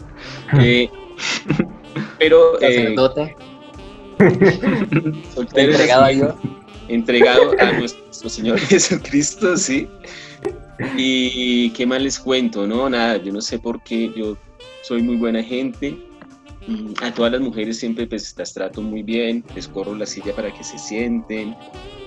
eh, 0.60 0.89
pero. 2.19 2.61
Eh, 2.61 2.95
soltero 5.33 5.71
entregado 5.71 6.05
de 6.05 6.33
entregado 6.89 7.55
a 7.57 7.71
nuestro 7.71 8.29
Señor 8.29 8.59
Jesucristo, 8.67 9.55
sí. 9.55 9.88
Y 10.97 11.69
qué 11.71 11.85
más 11.85 12.01
les 12.01 12.19
cuento, 12.19 12.67
¿no? 12.67 12.89
Nada, 12.89 13.17
yo 13.17 13.31
no 13.31 13.41
sé 13.41 13.59
por 13.59 13.81
qué, 13.83 14.11
yo 14.15 14.38
soy 14.81 15.01
muy 15.01 15.15
buena 15.15 15.43
gente. 15.43 15.97
Mm, 16.67 16.93
a 17.01 17.13
todas 17.13 17.31
las 17.31 17.41
mujeres 17.41 17.79
siempre 17.79 18.05
pues 18.07 18.35
las 18.38 18.53
trato 18.53 18.81
muy 18.81 19.03
bien, 19.03 19.43
les 19.55 19.67
corro 19.67 19.95
la 19.95 20.05
silla 20.05 20.35
para 20.35 20.53
que 20.53 20.63
se 20.63 20.77
sienten, 20.77 21.55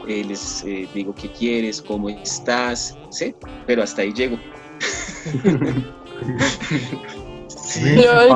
eh, 0.06 0.24
les 0.26 0.64
eh, 0.64 0.88
digo 0.94 1.14
qué 1.14 1.30
quieres, 1.30 1.82
cómo 1.82 2.08
estás, 2.08 2.96
¿sí? 3.10 3.34
Pero 3.66 3.82
hasta 3.82 4.02
ahí 4.02 4.12
llego. 4.12 4.38
sí, 7.48 7.80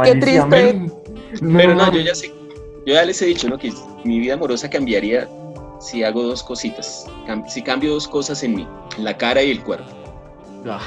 qué 0.05 0.15
triste. 0.17 0.91
Pero 1.41 1.75
no, 1.75 1.93
yo 1.93 2.01
ya 2.01 2.15
sé, 2.15 2.33
yo 2.87 2.95
ya 2.95 3.05
les 3.05 3.21
he 3.23 3.27
dicho, 3.27 3.49
¿no? 3.49 3.59
Que 3.59 3.73
mi 4.05 4.21
vida 4.21 4.35
amorosa 4.35 4.71
cambiaría 4.71 5.29
si 5.81 6.03
hago 6.03 6.23
dos 6.23 6.43
cositas, 6.43 7.07
si 7.49 7.63
cambio 7.63 7.95
dos 7.95 8.09
cosas 8.09 8.43
en 8.43 8.55
mí, 8.55 8.67
la 8.99 9.17
cara 9.17 9.43
y 9.43 9.51
el 9.51 9.63
cuerpo. 9.63 9.91
Ah. 10.67 10.81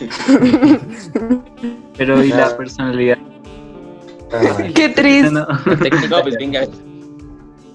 Pero 1.96 2.24
y 2.24 2.28
la 2.28 2.56
personalidad. 2.56 3.18
Qué 4.74 4.88
triste. 4.90 5.30
No, 6.08 6.22
pues 6.22 6.36
venga. 6.36 6.66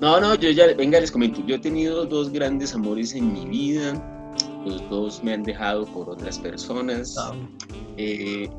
No, 0.01 0.19
no, 0.19 0.35
yo 0.35 0.49
ya, 0.49 0.67
venga, 0.75 0.99
les 0.99 1.11
comento. 1.11 1.41
Yo 1.45 1.55
he 1.55 1.59
tenido 1.59 2.05
dos 2.05 2.31
grandes 2.31 2.73
amores 2.73 3.13
en 3.13 3.31
mi 3.33 3.45
vida. 3.45 3.93
Los 4.65 4.87
dos 4.89 5.23
me 5.23 5.33
han 5.33 5.43
dejado 5.43 5.85
por 5.85 6.09
otras 6.09 6.39
personas. 6.39 7.15
Ah. 7.17 7.33
Eh, 7.97 8.49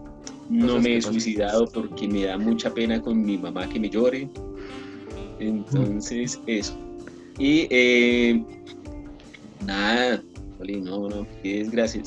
no 0.48 0.80
me 0.80 0.96
he 0.96 1.02
suicidado 1.02 1.66
porque 1.66 2.08
me 2.08 2.24
da 2.24 2.38
mucha 2.38 2.72
pena 2.72 3.00
con 3.00 3.24
mi 3.24 3.36
mamá 3.38 3.68
que 3.68 3.80
me 3.80 3.90
llore. 3.90 4.28
Entonces, 5.38 6.40
eso. 6.46 6.76
Y 7.38 7.66
eh, 7.70 8.42
nada, 9.66 10.22
no, 10.82 11.08
no, 11.08 11.26
qué 11.42 11.58
desgracia. 11.58 12.02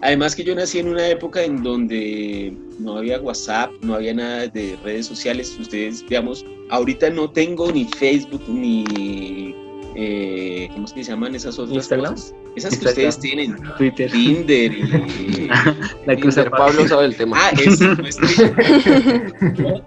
además 0.00 0.34
que 0.34 0.44
yo 0.44 0.54
nací 0.54 0.78
en 0.78 0.88
una 0.88 1.08
época 1.08 1.42
en 1.42 1.62
donde 1.62 2.56
no 2.78 2.96
había 2.96 3.20
WhatsApp, 3.20 3.70
no 3.82 3.94
había 3.94 4.14
nada 4.14 4.46
de 4.48 4.76
redes 4.82 5.06
sociales. 5.06 5.56
Ustedes, 5.60 6.04
digamos, 6.08 6.44
ahorita 6.70 7.10
no 7.10 7.30
tengo 7.30 7.70
ni 7.70 7.84
Facebook 7.84 8.42
ni 8.48 9.54
eh, 9.94 10.68
¿cómo 10.72 10.84
es 10.84 10.92
que 10.92 11.04
se 11.04 11.10
llaman 11.10 11.34
esas 11.34 11.58
otras 11.58 11.76
Instagram? 11.76 12.14
cosas? 12.14 12.34
Esas 12.56 12.78
que 12.78 12.86
ustedes 12.86 13.18
tienen, 13.20 13.56
Twitter, 13.76 14.10
Tinder 14.10 14.72
y 14.72 15.48
la 16.06 16.16
que 16.16 16.28
usa 16.28 16.50
Pablo 16.50 16.86
sabe 16.88 17.06
el 17.06 17.16
tema. 17.16 17.36
Ah, 17.40 17.50
es, 17.56 17.80
no 17.80 18.06
es 18.06 18.18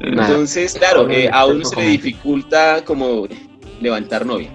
Entonces, 0.00 0.74
claro, 0.74 1.08
eh, 1.10 1.28
a 1.32 1.46
uno 1.46 1.64
se 1.64 1.76
le 1.76 1.88
dificulta 1.88 2.84
como 2.84 3.26
levantar 3.80 4.24
novia. 4.24 4.50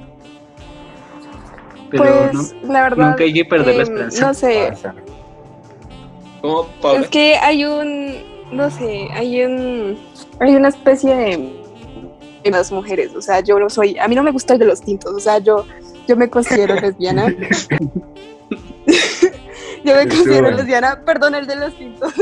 Pero 1.91 2.29
pues, 2.31 2.55
la 2.63 2.83
verdad, 2.83 3.09
nunca 3.09 3.23
hay 3.23 3.33
que 3.33 3.45
perder 3.45 3.75
la 3.75 3.83
em, 3.83 3.89
esperanza. 3.89 4.27
No 4.27 4.33
sé. 4.33 4.73
¿Cómo, 6.41 6.67
Es 6.99 7.07
que 7.09 7.35
hay 7.35 7.65
un, 7.65 8.15
no 8.51 8.69
sé, 8.69 9.07
hay 9.13 9.43
un, 9.43 9.97
hay 10.39 10.55
una 10.55 10.69
especie 10.69 11.15
de 11.15 11.62
las 12.51 12.71
mujeres, 12.71 13.13
o 13.15 13.21
sea, 13.21 13.39
yo 13.41 13.59
no 13.59 13.69
soy, 13.69 13.97
a 13.97 14.07
mí 14.07 14.15
no 14.15 14.23
me 14.23 14.31
gusta 14.31 14.53
el 14.53 14.59
de 14.59 14.65
los 14.65 14.81
tintos, 14.81 15.13
o 15.13 15.19
sea, 15.19 15.39
yo, 15.39 15.65
yo 16.07 16.15
me 16.15 16.29
considero 16.29 16.75
lesbiana. 16.75 17.27
yo 19.83 19.95
me 19.95 20.07
considero 20.07 20.51
lesbiana, 20.51 21.01
perdón, 21.05 21.35
el 21.35 21.47
de 21.47 21.55
los 21.55 21.77
tintos, 21.77 22.13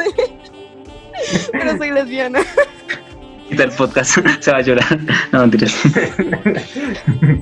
pero 1.51 1.77
soy 1.77 1.91
lesbiana 1.91 2.41
el 3.59 3.71
podcast, 3.71 4.17
se 4.39 4.51
va 4.51 4.57
a 4.57 4.61
llorar. 4.61 4.99
No, 5.31 5.41
mentiras. 5.41 5.75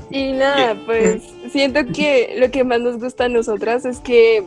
Y 0.09 0.31
nada, 0.33 0.75
pues 0.86 1.24
siento 1.51 1.86
que 1.93 2.36
lo 2.39 2.50
que 2.50 2.63
más 2.63 2.79
nos 2.81 3.00
gusta 3.00 3.25
a 3.25 3.29
nosotras 3.29 3.86
es 3.86 4.00
que, 4.00 4.43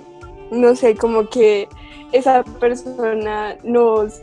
no 0.50 0.74
sé, 0.74 0.96
como 0.96 1.28
que 1.28 1.68
esa 2.12 2.42
persona 2.42 3.56
nos... 3.62 4.20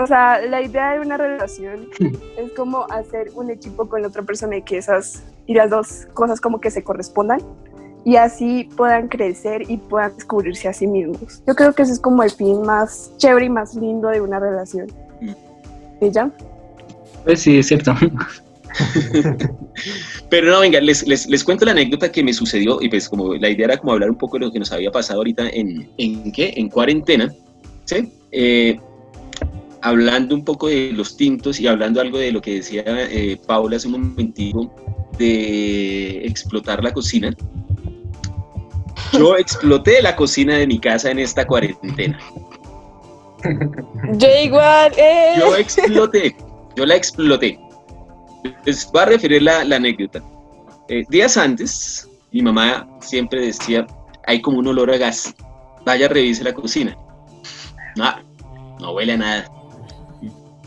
O 0.00 0.06
sea, 0.06 0.40
la 0.40 0.62
idea 0.62 0.94
de 0.94 1.00
una 1.00 1.16
relación 1.16 1.88
es 2.38 2.52
como 2.56 2.86
hacer 2.90 3.30
un 3.34 3.50
equipo 3.50 3.88
con 3.88 4.02
la 4.02 4.08
otra 4.08 4.22
persona 4.22 4.56
y 4.56 4.62
que 4.62 4.78
esas 4.78 5.22
y 5.46 5.54
las 5.54 5.70
dos 5.70 6.06
cosas 6.14 6.40
como 6.40 6.60
que 6.60 6.70
se 6.70 6.82
correspondan 6.82 7.40
y 8.04 8.16
así 8.16 8.68
puedan 8.76 9.08
crecer 9.08 9.62
y 9.68 9.76
puedan 9.76 10.14
descubrirse 10.14 10.68
a 10.68 10.72
sí 10.72 10.86
mismos. 10.86 11.42
Yo 11.46 11.54
creo 11.54 11.74
que 11.74 11.82
ese 11.82 11.92
es 11.92 12.00
como 12.00 12.22
el 12.22 12.30
fin 12.30 12.62
más 12.62 13.12
chévere 13.18 13.46
y 13.46 13.50
más 13.50 13.74
lindo 13.74 14.08
de 14.08 14.22
una 14.22 14.38
relación. 14.38 14.86
Mm. 15.20 16.04
¿Y 16.04 16.10
ya? 16.10 16.30
Pues 17.24 17.42
sí, 17.42 17.58
es 17.58 17.66
cierto. 17.66 17.94
Pero 20.30 20.50
no, 20.50 20.60
venga, 20.60 20.80
les, 20.80 21.06
les, 21.06 21.44
cuento 21.44 21.66
la 21.66 21.72
anécdota 21.72 22.10
que 22.10 22.22
me 22.22 22.32
sucedió 22.32 22.80
y 22.80 22.88
pues 22.88 23.08
como 23.08 23.34
la 23.34 23.50
idea 23.50 23.66
era 23.66 23.76
como 23.76 23.92
hablar 23.92 24.08
un 24.10 24.16
poco 24.16 24.38
de 24.38 24.46
lo 24.46 24.52
que 24.52 24.60
nos 24.60 24.72
había 24.72 24.90
pasado 24.90 25.18
ahorita 25.20 25.50
en, 25.50 25.90
¿en 25.98 26.32
qué? 26.32 26.54
En 26.56 26.70
cuarentena, 26.70 27.34
¿sí? 27.84 28.12
Eh, 28.30 28.78
hablando 29.82 30.34
un 30.34 30.44
poco 30.44 30.68
de 30.68 30.92
los 30.92 31.16
tintos 31.16 31.60
y 31.60 31.66
hablando 31.66 32.00
algo 32.00 32.18
de 32.18 32.32
lo 32.32 32.40
que 32.40 32.56
decía 32.56 32.84
eh, 32.86 33.38
Paula 33.46 33.76
hace 33.76 33.88
un 33.88 33.92
momentito 33.92 34.72
de 35.18 36.24
explotar 36.26 36.82
la 36.82 36.92
cocina. 36.92 37.34
Yo 39.12 39.36
exploté 39.38 40.02
la 40.02 40.16
cocina 40.16 40.56
de 40.56 40.66
mi 40.66 40.78
casa 40.78 41.10
en 41.10 41.18
esta 41.18 41.46
cuarentena. 41.46 42.18
Yo 44.12 44.28
igual. 44.42 44.92
Eh. 44.96 45.34
Yo 45.38 45.56
exploté. 45.56 46.36
Yo 46.76 46.86
la 46.86 46.96
exploté. 46.96 47.58
Les 48.64 48.90
voy 48.90 49.02
a 49.02 49.06
referir 49.06 49.42
la, 49.42 49.60
anécdota. 49.60 50.22
Eh, 50.88 51.04
días 51.08 51.36
antes, 51.36 52.08
mi 52.32 52.42
mamá 52.42 52.88
siempre 53.00 53.46
decía, 53.46 53.86
hay 54.26 54.40
como 54.40 54.58
un 54.58 54.68
olor 54.68 54.90
a 54.90 54.96
gas. 54.96 55.34
Vaya, 55.84 56.08
revise 56.08 56.44
la 56.44 56.52
cocina. 56.52 56.96
No, 57.96 58.14
no 58.80 58.92
huele 58.92 59.14
a 59.14 59.16
nada. 59.16 59.59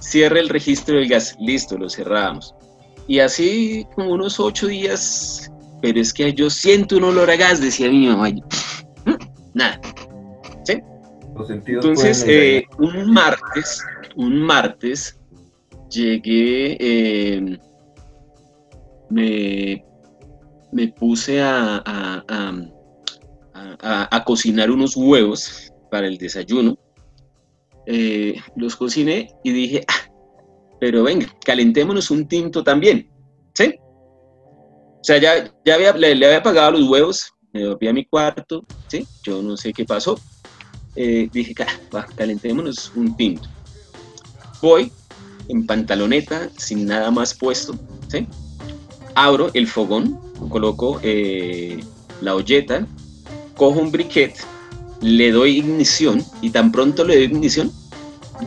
Cierre 0.03 0.39
el 0.39 0.49
registro 0.49 0.97
del 0.97 1.07
gas. 1.07 1.35
Listo, 1.39 1.77
lo 1.77 1.89
cerrábamos. 1.89 2.53
Y 3.07 3.19
así 3.19 3.85
como 3.95 4.11
unos 4.11 4.39
ocho 4.39 4.67
días, 4.67 5.51
pero 5.81 5.99
es 5.99 6.13
que 6.13 6.33
yo 6.33 6.49
siento 6.49 6.97
un 6.97 7.05
olor 7.05 7.29
a 7.29 7.35
gas, 7.35 7.61
decía 7.61 7.89
mi 7.89 8.07
mamá. 8.07 8.29
Mm, 8.29 9.15
nada. 9.53 9.79
¿Sí? 10.63 10.79
Entonces, 11.65 12.23
eh, 12.27 12.63
un 12.77 13.11
martes, 13.11 13.83
un 14.15 14.39
martes, 14.41 15.19
llegué, 15.89 16.77
eh, 16.79 17.59
me, 19.09 19.83
me, 20.71 20.87
puse 20.89 21.41
a, 21.41 21.83
a, 23.81 24.23
cocinar 24.25 24.71
unos 24.71 24.95
huevos 24.95 25.71
para 25.89 26.07
el 26.07 26.17
desayuno. 26.17 26.77
Eh, 27.85 28.35
los 28.55 28.75
cociné 28.75 29.29
y 29.43 29.51
dije, 29.51 29.83
ah, 29.87 30.11
pero 30.79 31.03
venga, 31.03 31.27
calentémonos 31.45 32.11
un 32.11 32.27
tinto 32.27 32.63
también. 32.63 33.09
¿Sí? 33.53 33.75
O 33.79 35.03
sea, 35.03 35.17
ya, 35.17 35.53
ya 35.65 35.75
había, 35.75 35.93
le, 35.93 36.13
había 36.13 36.37
apagado 36.37 36.71
los 36.71 36.87
huevos, 36.89 37.33
me 37.51 37.67
volví 37.67 37.87
a 37.87 37.93
mi 37.93 38.05
cuarto, 38.05 38.63
¿sí? 38.87 39.05
Yo 39.23 39.41
no 39.41 39.57
sé 39.57 39.73
qué 39.73 39.85
pasó. 39.85 40.19
Eh, 40.95 41.29
dije, 41.31 41.53
ah, 41.93 42.07
calentémonos 42.15 42.91
un 42.95 43.15
tinto. 43.17 43.49
Voy, 44.61 44.91
en 45.49 45.65
pantaloneta, 45.65 46.49
sin 46.57 46.85
nada 46.85 47.11
más 47.11 47.33
puesto, 47.33 47.75
¿sí? 48.07 48.27
Abro 49.15 49.51
el 49.53 49.67
fogón, 49.67 50.19
coloco 50.49 50.99
eh, 51.03 51.83
la 52.21 52.35
olleta, 52.35 52.87
cojo 53.55 53.79
un 53.79 53.91
briquet, 53.91 54.35
le 55.03 55.31
doy 55.31 55.57
ignición 55.57 56.23
y 56.41 56.49
tan 56.49 56.71
pronto 56.71 57.03
le 57.03 57.15
doy 57.15 57.25
ignición, 57.25 57.71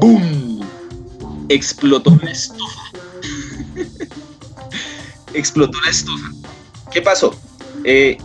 ¡boom! 0.00 0.60
explotó 1.48 2.18
la 2.22 2.30
estufa. 2.30 2.82
explotó 5.34 5.78
la 5.82 5.90
estufa. 5.90 6.30
¿Qué 6.90 7.02
pasó? 7.02 7.34
Eh, 7.84 8.16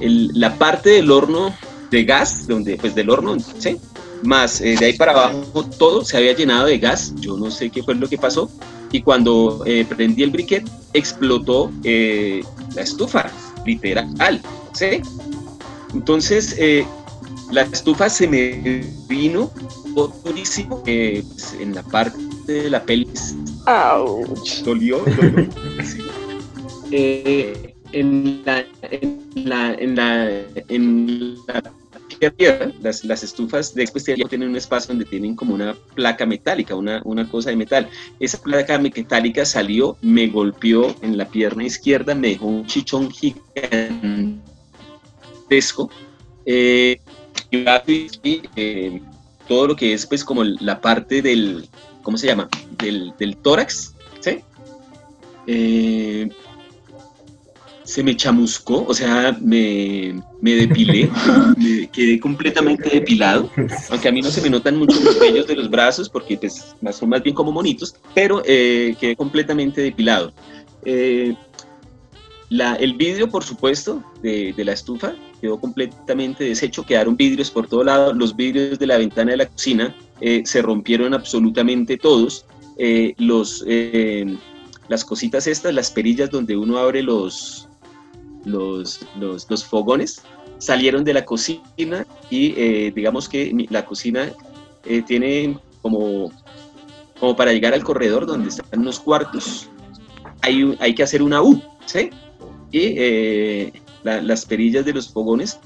la 0.00 0.56
parte 0.56 0.90
del 0.90 1.10
horno 1.10 1.54
de 1.90 2.04
gas, 2.04 2.46
donde, 2.46 2.76
pues 2.78 2.94
del 2.94 3.10
horno, 3.10 3.36
¿sí? 3.58 3.76
Más 4.22 4.60
eh, 4.60 4.76
de 4.78 4.86
ahí 4.86 4.92
para 4.94 5.12
abajo 5.12 5.64
todo 5.78 6.04
se 6.04 6.16
había 6.16 6.34
llenado 6.34 6.66
de 6.66 6.78
gas. 6.78 7.12
Yo 7.16 7.36
no 7.36 7.50
sé 7.50 7.70
qué 7.70 7.82
fue 7.82 7.94
lo 7.94 8.08
que 8.08 8.18
pasó. 8.18 8.50
Y 8.90 9.02
cuando 9.02 9.62
eh, 9.66 9.86
prendí 9.88 10.22
el 10.22 10.30
briquet, 10.30 10.68
explotó 10.92 11.70
la 11.82 12.82
estufa, 12.82 13.30
literal, 13.64 14.42
¿sí? 14.74 15.00
Entonces, 15.94 16.56
la 17.50 17.62
estufa 17.62 18.08
se 18.08 18.26
me 18.26 18.82
vino 19.08 19.50
durísimo 20.24 20.82
pues, 20.82 21.56
en 21.60 21.74
la 21.74 21.82
parte 21.82 22.18
de 22.46 22.70
la 22.70 22.82
pelvis. 22.82 23.36
Dolió, 24.64 25.04
dolió. 25.04 25.04
Eh, 26.94 27.74
en 27.92 28.42
la 28.44 28.66
en 28.82 29.30
la 29.34 29.72
en 29.72 29.96
la 29.96 30.28
en 30.68 31.36
la 31.46 31.62
las, 32.80 33.04
las 33.04 33.22
estufas 33.22 33.74
de 33.74 33.82
especialidad 33.82 34.28
tienen 34.28 34.50
un 34.50 34.56
espacio 34.56 34.88
donde 34.88 35.04
tienen 35.04 35.34
como 35.34 35.54
una 35.54 35.74
placa 35.94 36.26
metálica, 36.26 36.74
una, 36.74 37.00
una 37.04 37.28
cosa 37.28 37.50
de 37.50 37.56
metal. 37.56 37.88
Esa 38.20 38.38
placa 38.40 38.78
metálica 38.78 39.44
salió, 39.44 39.96
me 40.02 40.28
golpeó 40.28 40.94
en 41.02 41.16
la 41.16 41.26
pierna 41.26 41.64
izquierda, 41.64 42.14
me 42.14 42.28
dejó 42.28 42.46
un 42.46 42.66
chichón 42.66 43.10
gigantesco. 45.52 45.90
Eh, 46.46 47.00
y 47.50 48.42
eh, 48.56 49.00
todo 49.46 49.68
lo 49.68 49.76
que 49.76 49.92
es 49.92 50.06
pues 50.06 50.24
como 50.24 50.42
la 50.44 50.80
parte 50.80 51.20
del, 51.22 51.68
¿cómo 52.02 52.16
se 52.16 52.26
llama? 52.26 52.48
Del, 52.78 53.12
del 53.18 53.36
tórax, 53.36 53.94
¿sí? 54.20 54.40
Eh, 55.46 56.28
se 57.84 58.02
me 58.02 58.16
chamuscó, 58.16 58.84
o 58.86 58.94
sea, 58.94 59.36
me, 59.40 60.22
me 60.40 60.52
depilé, 60.52 61.10
me 61.58 61.88
quedé 61.88 62.18
completamente 62.20 62.88
depilado, 62.88 63.50
aunque 63.90 64.08
a 64.08 64.12
mí 64.12 64.22
no 64.22 64.30
se 64.30 64.40
me 64.40 64.48
notan 64.48 64.78
mucho 64.78 64.98
los 65.00 65.18
vellos 65.18 65.46
de 65.46 65.56
los 65.56 65.68
brazos 65.68 66.08
porque 66.08 66.38
pues, 66.38 66.74
son 66.92 67.08
más 67.08 67.22
bien 67.22 67.34
como 67.34 67.52
monitos, 67.52 67.96
pero 68.14 68.42
eh, 68.46 68.96
quedé 68.98 69.14
completamente 69.16 69.82
depilado. 69.82 70.32
Eh, 70.84 71.34
la, 72.48 72.76
el 72.76 72.94
vidrio, 72.94 73.28
por 73.28 73.44
supuesto, 73.44 74.02
de, 74.22 74.52
de, 74.52 74.64
la 74.64 74.72
estufa 74.72 75.14
quedó 75.42 75.60
completamente 75.60 76.44
deshecho, 76.44 76.86
quedaron 76.86 77.16
vidrios 77.16 77.50
por 77.50 77.66
todo 77.66 77.82
lado, 77.82 78.14
los 78.14 78.34
vidrios 78.36 78.78
de 78.78 78.86
la 78.86 78.96
ventana 78.96 79.32
de 79.32 79.38
la 79.38 79.46
cocina 79.46 79.94
eh, 80.20 80.42
se 80.46 80.62
rompieron 80.62 81.12
absolutamente 81.12 81.96
todos, 81.98 82.46
los, 83.18 83.64
las 84.88 85.04
cositas 85.04 85.46
estas, 85.46 85.74
las 85.74 85.90
perillas 85.90 86.30
donde 86.30 86.56
uno 86.56 86.78
abre 86.78 87.02
los, 87.02 87.68
los, 88.44 89.00
los, 89.18 89.64
fogones 89.64 90.22
salieron 90.58 91.04
de 91.04 91.14
la 91.14 91.24
cocina 91.24 92.06
y 92.30 92.54
eh, 92.56 92.92
digamos 92.94 93.28
que 93.28 93.66
la 93.70 93.84
cocina 93.84 94.32
eh, 94.84 95.02
tiene 95.02 95.58
como, 95.80 96.32
como 97.18 97.36
para 97.36 97.52
llegar 97.52 97.74
al 97.74 97.84
corredor 97.84 98.26
donde 98.26 98.48
están 98.48 98.84
los 98.84 99.00
cuartos, 99.00 99.68
hay, 100.40 100.76
hay 100.80 100.94
que 100.94 101.02
hacer 101.02 101.22
una 101.22 101.42
U, 101.42 101.60
¿sí? 101.86 102.10
Y 102.70 102.94
eh, 104.04 104.20
las 104.22 104.44
perillas 104.46 104.84
de 104.84 104.92
los 104.92 105.08
fogones 105.12 105.58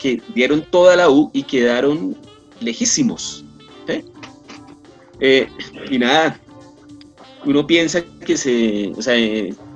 que 0.00 0.20
dieron 0.34 0.64
toda 0.70 0.96
la 0.96 1.10
U 1.10 1.30
y 1.32 1.42
quedaron 1.42 2.16
lejísimos. 2.60 3.44
y 5.90 5.98
nada, 5.98 6.40
uno 7.44 7.66
piensa 7.66 8.02
que 8.24 8.36
se, 8.36 8.92
o 8.96 9.02
sea, 9.02 9.14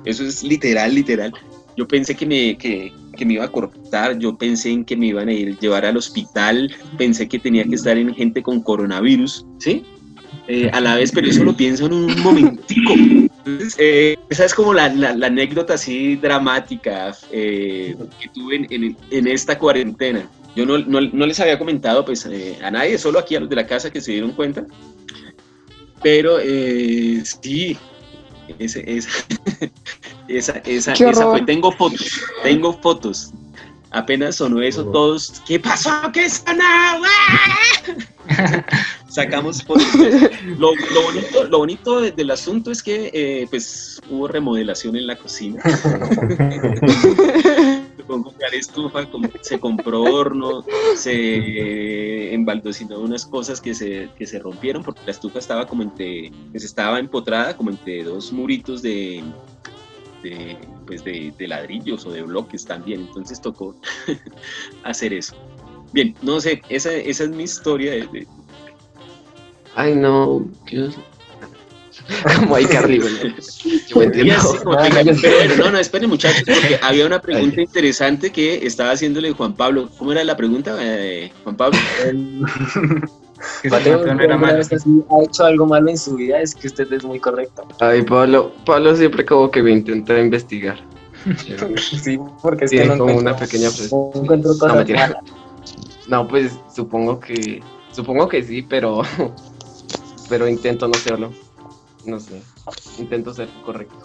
eso 0.05 0.23
es 0.23 0.43
literal, 0.43 0.93
literal, 0.93 1.33
yo 1.77 1.87
pensé 1.87 2.15
que 2.15 2.25
me, 2.25 2.57
que, 2.57 2.91
que 3.15 3.25
me 3.25 3.33
iba 3.33 3.45
a 3.45 3.51
cortar, 3.51 4.17
yo 4.17 4.37
pensé 4.37 4.71
en 4.71 4.83
que 4.83 4.97
me 4.97 5.07
iban 5.07 5.29
a 5.29 5.33
ir 5.33 5.57
llevar 5.59 5.85
al 5.85 5.97
hospital, 5.97 6.73
pensé 6.97 7.27
que 7.27 7.39
tenía 7.39 7.63
que 7.65 7.75
estar 7.75 7.97
en 7.97 8.13
gente 8.15 8.41
con 8.41 8.61
coronavirus, 8.61 9.45
¿sí? 9.59 9.83
Eh, 10.47 10.69
a 10.71 10.79
la 10.79 10.95
vez, 10.95 11.11
pero 11.11 11.27
eso 11.27 11.43
lo 11.43 11.55
pienso 11.55 11.85
en 11.85 11.93
un 11.93 12.21
momentico. 12.21 12.93
Eh, 13.77 14.17
esa 14.29 14.45
es 14.45 14.53
como 14.53 14.73
la, 14.73 14.89
la, 14.89 15.27
anécdota 15.27 15.75
así 15.75 16.15
dramática 16.15 17.15
eh, 17.31 17.95
que 18.19 18.29
tuve 18.29 18.67
en, 18.69 18.97
en, 19.11 19.27
esta 19.27 19.57
cuarentena. 19.57 20.29
Yo 20.55 20.65
no, 20.65 20.77
no, 20.79 21.01
no 21.01 21.25
les 21.25 21.39
había 21.39 21.59
comentado 21.59 22.03
pues, 22.03 22.27
a 22.61 22.71
nadie, 22.71 22.97
solo 22.97 23.19
aquí 23.19 23.35
a 23.35 23.39
los 23.39 23.49
de 23.49 23.55
la 23.55 23.67
casa 23.67 23.91
que 23.91 24.01
se 24.01 24.13
dieron 24.13 24.31
cuenta. 24.31 24.65
Pero 26.01 26.37
sí, 26.39 27.77
ese, 28.59 28.83
esa, 28.87 29.09
esa, 30.27 30.53
esa, 30.65 30.93
esa 30.93 31.29
fue. 31.29 31.41
Tengo 31.43 31.71
fotos, 31.71 32.21
tengo 32.43 32.73
fotos. 32.73 33.31
Apenas 33.91 34.35
sonó 34.35 34.61
eso, 34.61 34.85
todos, 34.85 35.41
¿qué 35.47 35.59
pasó? 35.59 35.91
¿Qué 36.13 36.29
sonó? 36.29 36.63
Sacamos 39.07 39.63
fotos. 39.63 39.85
Lo, 40.57 40.75
lo, 40.75 41.01
bonito, 41.03 41.43
lo 41.45 41.57
bonito 41.59 42.01
del 42.01 42.31
asunto 42.31 42.71
es 42.71 42.83
que 42.83 43.47
pues 43.49 44.01
hubo 44.09 44.27
remodelación 44.27 44.95
en 44.95 45.07
la 45.07 45.15
cocina. 45.15 45.61
estufa, 48.57 49.07
se 49.41 49.59
compró 49.59 50.03
horno, 50.03 50.65
se 50.95 52.33
embaldocinó 52.33 52.99
unas 52.99 53.25
cosas 53.25 53.61
que 53.61 53.73
se, 53.73 54.09
que 54.17 54.25
se 54.25 54.39
rompieron 54.39 54.83
porque 54.83 55.01
la 55.05 55.11
estufa 55.11 55.39
estaba 55.39 55.67
como 55.67 55.83
entre, 55.83 56.31
pues 56.51 56.63
estaba 56.63 56.99
empotrada 56.99 57.55
como 57.55 57.69
entre 57.69 58.03
dos 58.03 58.31
muritos 58.31 58.81
de, 58.81 59.23
de, 60.23 60.57
pues 60.85 61.03
de, 61.03 61.33
ladrillos 61.47 62.05
o 62.05 62.11
de 62.11 62.23
bloques 62.23 62.65
también, 62.65 63.01
entonces 63.01 63.41
tocó 63.41 63.75
hacer 64.83 65.13
eso. 65.13 65.35
Bien, 65.93 66.15
no 66.21 66.39
sé, 66.41 66.61
esa, 66.69 66.93
esa 66.93 67.23
es 67.23 67.29
mi 67.29 67.43
historia 67.43 67.91
de... 67.91 68.27
Ay, 69.77 69.95
no, 69.95 70.43
como 72.39 72.55
hay 72.55 72.65
Carly, 72.65 72.99
Yo 73.87 74.01
entiendo. 74.01 74.33
no, 74.65 75.71
no, 75.71 75.77
esperen 75.77 76.09
muchachos, 76.09 76.41
porque 76.45 76.79
había 76.81 77.05
una 77.05 77.21
pregunta 77.21 77.61
interesante 77.61 78.31
que 78.31 78.65
estaba 78.65 78.89
haciéndole 78.91 79.33
Juan 79.33 79.53
Pablo. 79.53 79.87
¿Cómo 79.99 80.13
era 80.13 80.23
la 80.23 80.35
pregunta, 80.35 80.75
eh, 80.79 81.31
Juan 81.43 81.55
Pablo? 81.55 81.77
Mateo, 83.69 84.03
no 84.15 84.19
era 84.19 84.35
malo. 84.35 84.63
ha 84.63 85.23
hecho 85.23 85.45
algo 85.45 85.67
malo 85.67 85.89
en 85.89 85.97
su 85.99 86.15
vida, 86.15 86.41
es 86.41 86.55
que 86.55 86.65
usted 86.65 86.91
es 86.91 87.03
muy 87.03 87.19
correcto. 87.19 87.67
Ay, 87.79 88.01
Pablo, 88.01 88.51
Pablo 88.65 88.95
siempre 88.95 89.25
como 89.25 89.51
que 89.51 89.61
me 89.61 89.73
intenta 89.73 90.19
investigar. 90.19 90.79
sí, 91.77 92.17
porque 92.41 92.65
es 92.65 92.71
que 92.71 92.85
no 92.85 92.97
como 92.97 93.15
una 93.15 93.35
pequeña 93.35 93.69
no, 93.91 94.11
no, 96.07 96.27
pues 96.27 96.53
supongo 96.73 97.19
que 97.19 97.61
supongo 97.91 98.27
que 98.29 98.41
sí, 98.43 98.61
pero 98.61 99.01
pero 100.29 100.47
intento 100.47 100.87
no 100.87 100.93
serlo 100.95 101.31
no 102.07 102.19
sé, 102.19 102.41
intento 102.97 103.33
ser 103.33 103.49
correcto. 103.65 103.95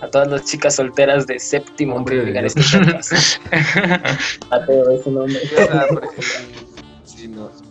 A 0.00 0.08
todas 0.08 0.28
las 0.28 0.44
chicas 0.44 0.76
solteras 0.76 1.26
de 1.26 1.38
séptimo 1.38 1.96
hombre 1.96 2.16
de 2.16 2.24
digan 2.26 2.46
este 2.46 2.60
Mateo 4.50 4.90
es 4.90 5.06
un 5.06 5.18
hombre. 5.18 5.40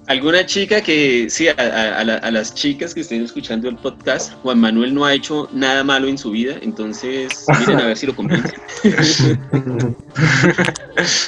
Alguna 0.08 0.46
chica 0.46 0.82
que, 0.82 1.28
sí, 1.30 1.48
a, 1.48 2.04
las 2.04 2.54
chicas 2.54 2.94
que 2.94 3.02
estén 3.02 3.24
escuchando 3.24 3.70
el 3.70 3.78
podcast, 3.78 4.34
Juan 4.42 4.60
Manuel 4.60 4.94
no 4.94 5.06
ha 5.06 5.14
hecho 5.14 5.50
nada 5.54 5.84
malo 5.84 6.08
en 6.08 6.18
su 6.18 6.32
vida, 6.32 6.56
entonces 6.62 7.46
miren 7.60 7.80
a 7.80 7.86
ver 7.88 7.98
si 7.98 8.08
lo 8.08 8.16
convencen. 8.16 8.54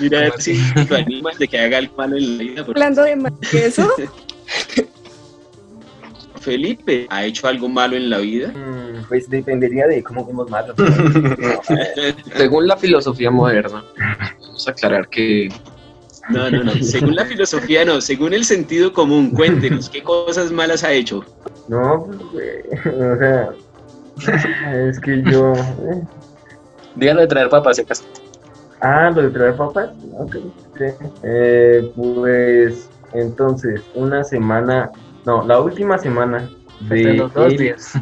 Mira 0.02 0.19
a 0.19 0.21
ver 0.21 0.34
si 0.39 0.60
lo 0.89 0.95
animan 0.95 1.38
de 1.38 1.48
que 1.48 1.60
haga 1.60 1.78
algo 1.80 1.95
malo 1.98 2.17
en 2.17 2.38
la 2.38 2.43
vida. 2.43 2.65
Hablando 2.67 3.04
de 3.04 3.32
eso, 3.54 3.89
Felipe 6.45 7.08
ha 7.10 7.25
hecho 7.25 7.47
algo 7.47 7.67
malo 7.67 7.97
en 7.97 8.08
la 8.08 8.19
vida? 8.19 8.49
Mm, 8.49 9.08
pues 9.08 9.27
dependería 9.27 9.88
de 9.88 10.03
cómo 10.03 10.23
vemos 10.25 10.47
malo. 10.49 10.75
Según 12.38 12.67
la 12.67 12.77
filosofía 12.77 13.31
moderna, 13.31 13.84
vamos 14.41 14.67
a 14.67 14.71
aclarar 14.71 15.10
que... 15.10 15.49
No, 16.29 16.49
no, 16.51 16.63
no. 16.63 16.73
Según 16.75 17.15
la 17.15 17.25
filosofía, 17.25 17.84
no. 17.84 17.99
Según 17.99 18.34
el 18.34 18.45
sentido 18.45 18.93
común, 18.93 19.31
cuéntenos, 19.31 19.89
¿qué 19.89 20.03
cosas 20.03 20.51
malas 20.51 20.84
ha 20.84 20.91
hecho? 20.91 21.25
No, 21.67 22.08
pues, 22.31 22.86
o 22.86 23.17
sea, 23.17 23.49
es 24.88 24.99
que 24.99 25.23
yo... 25.23 25.53
Eh. 25.53 26.01
Díganlo 26.95 27.21
de 27.21 27.27
traer 27.27 27.49
papas, 27.49 27.77
si 27.77 27.81
acaso. 27.81 28.03
Ah, 28.81 29.12
lo 29.13 29.23
de 29.23 29.29
traer 29.31 29.55
papas. 29.55 29.89
Ok. 30.19 30.36
Eh, 31.23 31.91
pues 31.95 32.88
entonces, 33.13 33.81
una 33.95 34.23
semana 34.23 34.91
no, 35.25 35.45
la 35.45 35.59
última 35.59 35.97
semana 35.97 36.49
de 36.81 37.17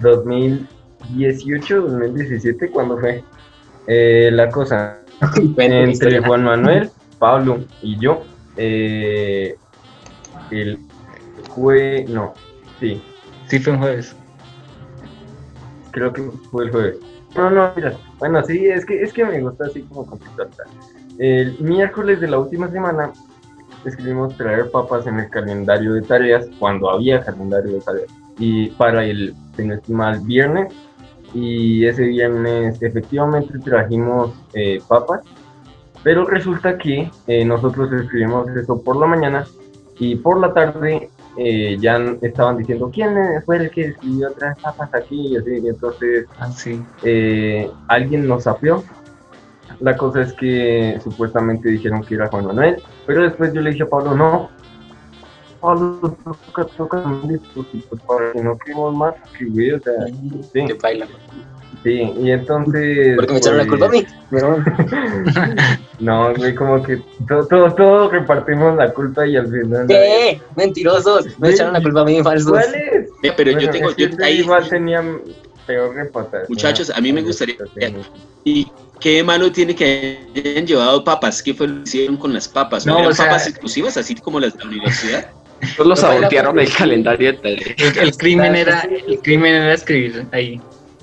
2018, 0.01 1.81
2017, 1.81 2.69
cuando 2.73 2.97
fue 2.99 3.23
eh, 3.88 4.29
la 4.31 4.49
cosa 4.49 4.99
entre 5.57 6.19
Juan 6.19 6.43
Manuel, 6.43 6.89
Pablo 7.19 7.59
y 7.81 7.97
yo. 7.99 8.23
Eh, 8.57 9.55
el, 10.51 10.77
fue, 11.55 12.05
no, 12.09 12.33
sí, 12.79 13.01
Sí, 13.47 13.59
fue 13.59 13.73
un 13.73 13.79
jueves. 13.79 14.15
creo 15.91 16.12
que 16.13 16.23
fue 16.51 16.65
el 16.65 16.71
jueves. 16.71 16.97
No, 17.36 17.49
no, 17.49 17.71
mira, 17.75 17.93
bueno, 18.19 18.43
sí, 18.43 18.67
es 18.67 18.86
que, 18.86 19.01
es 19.01 19.12
que 19.13 19.25
me 19.25 19.41
gusta 19.41 19.65
así 19.65 19.81
como 19.83 20.05
contextualizar. 20.05 20.65
El 21.17 21.57
miércoles 21.59 22.19
de 22.19 22.27
la 22.27 22.39
última 22.39 22.69
semana 22.69 23.12
escribimos 23.86 24.36
traer 24.38 24.69
papas 24.72 25.08
en 25.08 25.19
el 25.19 25.30
calendario 25.30 25.93
de 25.93 26.02
tareas, 26.02 26.48
cuando 26.60 26.89
había 26.89 27.22
calendario 27.24 27.74
de 27.74 27.82
tareas, 27.82 28.12
y 28.39 28.67
para 28.72 29.06
el, 29.06 29.36
mal, 29.88 30.19
viernes, 30.22 30.74
y 31.34 31.86
ese 31.86 32.04
viernes 32.04 32.82
efectivamente 32.82 33.58
trajimos 33.60 34.32
eh, 34.54 34.82
papas, 34.88 35.22
pero 36.04 36.26
resulta 36.26 36.78
que 36.78 37.10
eh, 37.28 37.46
nosotros 37.46 37.91
escribimos 37.93 38.48
eso 38.50 38.82
por 38.82 38.98
la 38.98 39.08
mañana, 39.08 39.46
y 40.00 40.15
por 40.15 40.39
la 40.39 40.54
tarde 40.54 41.10
eh, 41.38 41.78
ya 41.80 41.98
estaban 42.22 42.58
diciendo 42.58 42.89
quién 42.93 43.15
fue 43.46 43.58
el 43.58 43.72
que 43.72 43.86
escribió 43.88 44.32
traer 44.32 44.56
papas 44.62 44.93
aquí, 44.93 45.28
y 45.28 45.38
así, 45.38 45.60
y 45.63 45.67
entonces 45.67 46.26
Ah, 46.39 46.52
sí. 46.52 46.84
eh, 47.04 47.69
alguien 47.88 48.28
nos 48.28 48.43
sapeó. 48.43 48.84
La 49.79 49.95
cosa 49.97 50.21
es 50.21 50.33
que 50.33 50.99
supuestamente 51.03 51.69
dijeron 51.69 52.03
que 52.03 52.15
era 52.15 52.27
Juan 52.27 52.45
Manuel, 52.47 52.81
pero 53.05 53.23
después 53.23 53.53
yo 53.53 53.62
le 53.62 53.71
dije 53.71 53.83
a 53.83 53.89
Pablo, 53.89 54.15
no, 54.15 54.49
Pablo, 55.59 56.17
toca, 56.23 56.65
toca 56.75 56.97
un 56.97 57.27
dispositivo 57.27 57.97
para 58.05 58.31
que 58.33 58.41
no 58.43 58.57
quedemos 58.57 58.95
más, 58.95 59.15
que 59.38 59.45
güey, 59.45 59.71
o 59.71 59.79
sea, 59.79 59.93
sí, 60.51 60.65
Que 60.65 60.73
baila. 60.73 61.07
sí, 61.83 62.12
y 62.19 62.31
entonces... 62.31 63.15
Porque 63.15 63.31
me 63.31 63.38
echaron 63.39 63.57
la 63.59 63.65
pues, 63.65 63.79
culpa 63.79 63.86
a 63.86 63.89
mí. 63.89 64.05
Pero 64.29 64.57
No, 65.99 66.33
güey, 66.36 66.53
como 66.53 66.83
que 66.83 67.01
todo, 67.29 67.47
todo, 67.47 67.73
todo 67.75 68.09
repartimos 68.09 68.75
la 68.75 68.93
culpa 68.93 69.25
y 69.25 69.38
al 69.38 69.47
final... 69.47 69.88
¿Qué? 69.88 70.41
Mentirosos. 70.57 71.39
Me 71.39 71.51
echaron 71.51 71.73
la 71.73 71.81
culpa 71.81 72.01
a 72.01 72.05
mí, 72.05 72.21
falsos. 72.21 72.51
¿Cuál 72.51 72.75
es? 72.75 73.09
Pero 73.38 73.51
yo 73.57 73.69
tengo, 73.69 73.91
yo, 73.95 74.07
ahí, 74.21 74.39
igual 74.39 74.67
tenían 74.67 75.21
peor 75.65 75.95
reputación. 75.95 76.43
Muchachos, 76.49 76.89
a 76.93 76.99
mí 76.99 77.13
me 77.13 77.21
gustaría- 77.21 77.55
¿y 78.43 78.67
qué 79.03 79.21
malo 79.23 79.51
tiene 79.51 79.75
que 79.75 80.25
hayan 80.33 80.65
llevado 80.65 81.03
papas? 81.03 81.43
¿Qué 81.43 81.53
fue 81.53 81.67
lo 81.67 81.75
que 81.75 81.81
hicieron 81.83 82.15
con 82.17 82.33
las 82.33 82.47
papas? 82.47 82.85
No, 82.85 82.97
¿Eran 82.99 83.11
o 83.11 83.13
sea- 83.13 83.25
papas 83.25 83.47
exclusivas, 83.47 83.97
así 83.97 84.15
como 84.15 84.39
las 84.39 84.53
de 84.53 84.63
la 84.63 84.69
universidad? 84.69 85.27
Solo 85.77 85.95
sabotearon 85.95 86.57
el 86.57 86.73
calendario. 86.73 87.31
El, 87.43 87.59
el 87.99 88.17
crimen 88.17 88.55
era, 88.55 88.79
el 88.81 89.19
crimen 89.19 89.53
era 89.53 89.73
escribir 89.73 90.25
ahí. 90.31 90.61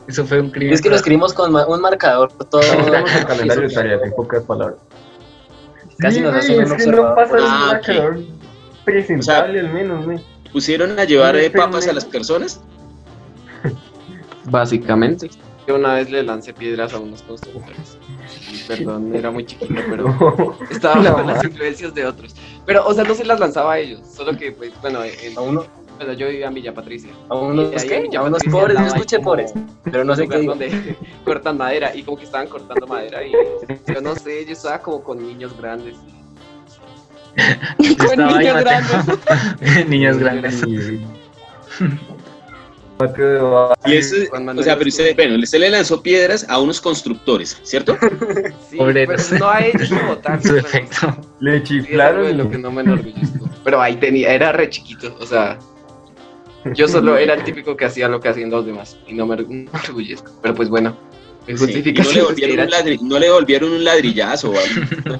Eso 0.08 0.24
fue 0.26 0.40
un 0.40 0.50
crimen. 0.50 0.72
Es 0.74 0.80
que 0.82 0.88
lo 0.90 0.96
escribimos 0.96 1.32
con 1.34 1.52
ma- 1.52 1.66
un 1.66 1.80
marcador 1.80 2.32
todo. 2.50 2.62
En 2.72 3.24
calendario 3.26 3.68
de 3.68 3.74
tareas, 3.74 4.02
en 4.02 4.12
pocas 4.12 4.42
palabras. 4.44 4.78
Casi 5.98 6.16
Sí, 6.16 6.22
nos 6.22 6.34
hacen 6.34 6.56
un 6.58 6.64
es 6.64 6.72
que 6.84 6.90
no 6.90 7.14
pasa 7.14 7.34
un 7.34 7.40
Ah, 7.42 7.64
ok. 7.68 7.72
marcador 7.88 8.18
presentable 8.84 9.60
al 9.60 9.72
menos, 9.72 10.04
güey. 10.06 10.18
¿Pusieron 10.52 10.98
a 10.98 11.04
llevar 11.04 11.36
eh, 11.36 11.50
papas 11.50 11.86
a 11.86 11.92
las 11.92 12.04
personas? 12.06 12.60
Básicamente. 14.44 15.30
Yo 15.66 15.76
una 15.76 15.94
vez 15.94 16.10
le 16.10 16.22
lancé 16.22 16.52
piedras 16.52 16.92
a 16.94 16.98
unos 16.98 17.22
constructores. 17.22 17.96
Perdón, 18.66 19.14
era 19.14 19.30
muy 19.30 19.44
chiquito, 19.46 19.74
pero 19.88 20.56
estaba 20.70 21.00
bajo 21.02 21.22
las 21.22 21.44
influencias 21.44 21.94
de 21.94 22.06
otros. 22.06 22.34
Pero, 22.66 22.86
o 22.86 22.92
sea, 22.94 23.04
no 23.04 23.14
se 23.14 23.24
las 23.24 23.38
lanzaba 23.38 23.74
a 23.74 23.78
ellos, 23.78 24.00
solo 24.14 24.36
que, 24.36 24.52
pues, 24.52 24.72
bueno, 24.80 25.04
en- 25.04 25.36
A 25.36 25.40
uno, 25.42 25.64
bueno, 25.96 26.12
yo 26.14 26.28
vivía 26.28 26.48
en 26.48 26.54
Villa 26.54 26.74
Patricia. 26.74 27.10
a 27.28 27.34
unos, 27.36 27.84
Y 27.84 27.92
en 27.92 28.02
Villa 28.04 28.20
A 28.20 28.22
unos 28.24 28.42
pobres, 28.44 28.78
yo 28.78 28.86
escuché 28.86 29.16
como 29.18 29.28
pobres. 29.30 29.52
Pero 29.84 30.04
no 30.04 30.16
sé 30.16 30.26
qué 30.28 30.42
donde 30.42 30.96
cortan 31.24 31.58
madera 31.58 31.94
y 31.94 32.02
como 32.02 32.16
que 32.16 32.24
estaban 32.24 32.48
cortando 32.48 32.86
madera 32.86 33.24
y 33.24 33.32
yo 33.32 34.00
no 34.00 34.14
sé, 34.16 34.44
yo 34.46 34.52
estaba 34.52 34.78
como 34.80 35.02
con 35.02 35.24
niños 35.26 35.56
grandes. 35.56 35.96
Yo 37.78 37.96
Con 37.96 38.26
niños 38.26 38.60
grandes. 38.60 39.88
Niños 39.88 40.18
grandes. 40.18 40.62
Mateo 43.00 43.68
de 43.84 43.90
Y 43.92 43.96
eso, 43.96 44.16
o 44.56 44.62
sea, 44.62 44.76
pero 44.76 44.88
usted, 44.88 45.16
bueno, 45.16 45.36
usted 45.42 45.58
le 45.58 45.70
lanzó 45.70 46.02
piedras 46.02 46.46
a 46.48 46.58
unos 46.60 46.80
constructores, 46.80 47.58
¿cierto? 47.62 47.96
Sí, 48.70 48.78
Obreros. 48.78 49.26
pero 49.30 49.38
no 49.44 49.50
a 49.50 49.60
ellos 49.66 49.88
como 49.88 50.18
tal. 50.18 50.42
Su 50.42 50.56
efecto. 50.56 51.16
Le 51.40 51.58
Sí, 51.58 51.64
chiflaron. 51.82 52.36
lo 52.36 52.50
que 52.50 52.58
no 52.58 52.70
me 52.70 52.82
enorgullezco. 52.82 53.48
Pero 53.64 53.80
ahí 53.80 53.96
tenía, 53.96 54.32
era 54.32 54.52
re 54.52 54.68
chiquito, 54.70 55.16
o 55.20 55.26
sea, 55.26 55.58
yo 56.74 56.86
solo 56.88 57.16
era 57.16 57.34
el 57.34 57.42
típico 57.44 57.76
que 57.76 57.86
hacía 57.86 58.08
lo 58.08 58.20
que 58.20 58.28
hacían 58.28 58.50
los 58.50 58.64
demás 58.66 58.96
y 59.06 59.14
no 59.14 59.26
me 59.26 59.34
or- 59.34 59.42
no 59.42 59.48
me 59.48 59.78
enorgullezco. 59.82 60.30
Pero 60.42 60.54
pues 60.54 60.68
bueno, 60.68 60.96
Sí, 61.46 61.82
y 61.84 61.92
no, 61.92 62.12
le 62.12 62.22
volvieron 62.22 62.52
era 62.58 62.64
un 62.64 62.70
ladri- 62.70 63.00
no 63.00 63.18
le 63.18 63.26
devolvieron 63.26 63.72
un 63.72 63.82
ladrillazo 63.82 64.50
o 64.50 64.54
algo. 64.58 65.16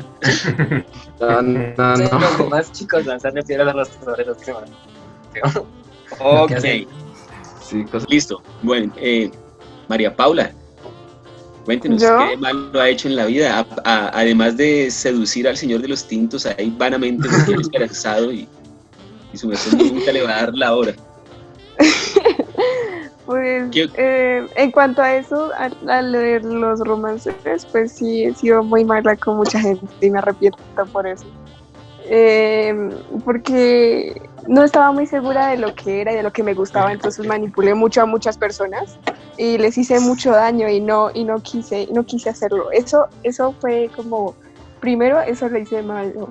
No, 1.19 1.43
no, 1.43 1.97
Sí, 1.97 2.05
no. 2.13 2.19
Los 2.21 2.39
demás 2.39 2.73
chicos 2.73 3.07
lanzarle 3.07 3.43
piedras 3.43 3.69
a 3.69 3.73
los 3.77 3.91
obreros 4.07 4.37
que 4.37 4.45
se 4.45 4.53
van. 4.53 4.65
Ok? 6.21 6.53
Sí, 7.71 7.85
cosas- 7.85 8.09
listo. 8.11 8.43
Bueno, 8.63 8.93
eh, 8.97 9.31
María 9.89 10.15
Paula, 10.15 10.51
cuéntenos 11.65 12.03
¿Yo? 12.03 12.19
qué 12.19 12.37
malo 12.37 12.81
ha 12.81 12.89
hecho 12.89 13.07
en 13.09 13.17
la 13.17 13.27
vida, 13.27 13.61
A- 13.61 13.67
a- 13.85 14.09
además 14.19 14.57
de 14.57 14.91
seducir 14.91 15.47
al 15.47 15.57
señor 15.57 15.81
de 15.83 15.89
los 15.89 16.05
tintos 16.07 16.47
ahí 16.47 16.75
vanamente, 16.77 17.29
que 17.29 17.37
tiene 17.47 17.63
esperanzado 17.63 18.33
y, 18.33 18.49
y 19.33 19.37
su 19.39 19.47
merced 19.49 19.73
nunca 19.79 20.11
le 20.13 20.23
va 20.23 20.31
a 20.37 20.41
dar 20.47 20.55
la 20.55 20.75
hora. 20.75 20.95
Pues 23.27 23.71
¿Qué- 23.71 23.89
eh, 23.95 24.45
en 24.57 24.73
cuanto 24.73 25.03
a 25.03 25.15
eso, 25.15 25.51
a, 25.57 25.71
a 25.89 26.03
leer 26.03 26.45
los 26.45 26.81
romances, 26.81 27.35
pues 27.71 27.93
sí 27.93 28.25
he 28.25 28.35
sido 28.35 28.65
muy 28.65 28.85
mala 28.85 29.15
con 29.15 29.37
mucha 29.37 29.61
gente 29.61 29.87
y 30.01 30.11
me 30.11 30.19
arrepiento 30.19 30.59
por 30.91 31.07
eso. 31.07 31.27
Eh, 32.07 32.75
porque 33.25 34.21
no 34.49 34.65
estaba 34.65 34.93
muy 34.93 35.07
segura 35.07 35.49
de 35.49 35.59
lo 35.59 35.75
que 35.75 36.01
era 36.01 36.13
y 36.13 36.17
de 36.17 36.23
lo 36.23 36.33
que 36.33 36.43
me 36.43 36.55
gustaba, 36.55 36.93
entonces 36.93 37.27
manipulé 37.27 37.75
mucho 37.75 38.03
a 38.03 38.07
muchas 38.07 38.37
personas 38.37 38.99
y 39.37 39.59
les 39.59 39.77
hice 39.79 40.01
mucho 40.01 40.31
daño 40.33 40.69
y 40.69 40.81
no 40.81 41.11
y 41.13 41.25
no 41.25 41.41
quise 41.41 41.89
no 41.93 42.05
quise 42.05 42.31
hacerlo. 42.31 42.71
Eso 42.73 43.07
eso 43.23 43.55
fue 43.61 43.91
como 43.95 44.35
primero 44.81 45.21
eso 45.21 45.49
lo 45.49 45.59
hice 45.59 45.83
mal, 45.83 46.13
¿no? 46.17 46.29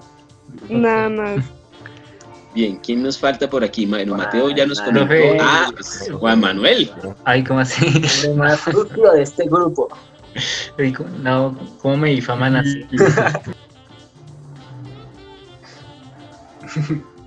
nada 0.70 1.10
más. 1.10 1.46
Bien, 2.54 2.78
¿quién 2.84 3.04
nos 3.04 3.20
falta 3.20 3.48
por 3.48 3.64
aquí? 3.64 3.86
Bueno, 3.86 4.18
Mateo 4.18 4.50
ya 4.50 4.66
nos 4.66 4.82
profe. 4.82 5.38
Ah, 5.40 5.70
pues, 5.72 6.10
Juan 6.12 6.40
Manuel. 6.40 6.92
Ay, 7.24 7.44
¿cómo 7.44 7.60
así? 7.60 7.86
El 8.26 8.36
más 8.36 8.66
rústico 8.66 9.12
de 9.12 9.22
este 9.22 9.46
grupo. 9.46 9.88
Uy, 10.80 10.92
¿cómo- 10.92 11.10
No, 11.20 11.56
¿cómo 11.80 11.98
me 11.98 12.10
difaman 12.10 12.56
así? 12.56 12.88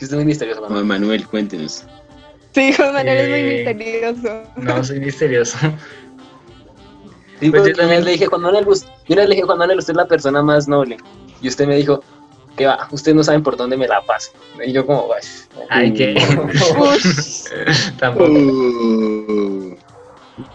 Es 0.00 0.08
que 0.08 0.14
es 0.14 0.14
muy 0.14 0.24
misterioso, 0.24 0.62
Manuel, 0.68 1.26
cuéntenos. 1.26 1.84
Sí, 2.54 2.72
Juan 2.72 2.94
Manuel 2.94 3.18
es 3.18 3.28
muy 3.28 3.38
Eh, 3.38 3.64
misterioso. 3.66 4.42
No, 4.56 4.82
soy 4.84 5.00
misterioso. 5.00 5.58
Sí, 7.38 7.50
Pues 7.50 7.64
yo 7.68 7.72
también- 7.74 8.04
le 8.04 8.12
dije, 8.12 8.26
Juan 8.26 8.40
Manuel, 8.40 8.64
yo 8.66 9.14
le 9.16 9.26
dije, 9.26 9.42
Juan 9.42 9.58
Manuel, 9.58 9.78
usted 9.78 9.92
es 9.92 9.96
la 9.98 10.06
persona 10.08 10.42
más 10.42 10.68
noble. 10.68 10.96
Y 11.42 11.48
usted 11.48 11.66
me 11.66 11.76
dijo, 11.76 12.02
que 12.56 12.66
va, 12.66 12.88
ustedes 12.90 13.14
no 13.14 13.22
saben 13.22 13.42
por 13.42 13.56
dónde 13.58 13.76
me 13.76 13.86
la 13.88 14.00
paso. 14.02 14.32
Y 14.66 14.72
yo 14.72 14.84
como, 14.86 15.08
"Ay, 15.12 15.22
Ay, 15.68 15.94
que 15.94 16.14
tampoco. 17.98 18.30
Uh, 18.32 19.76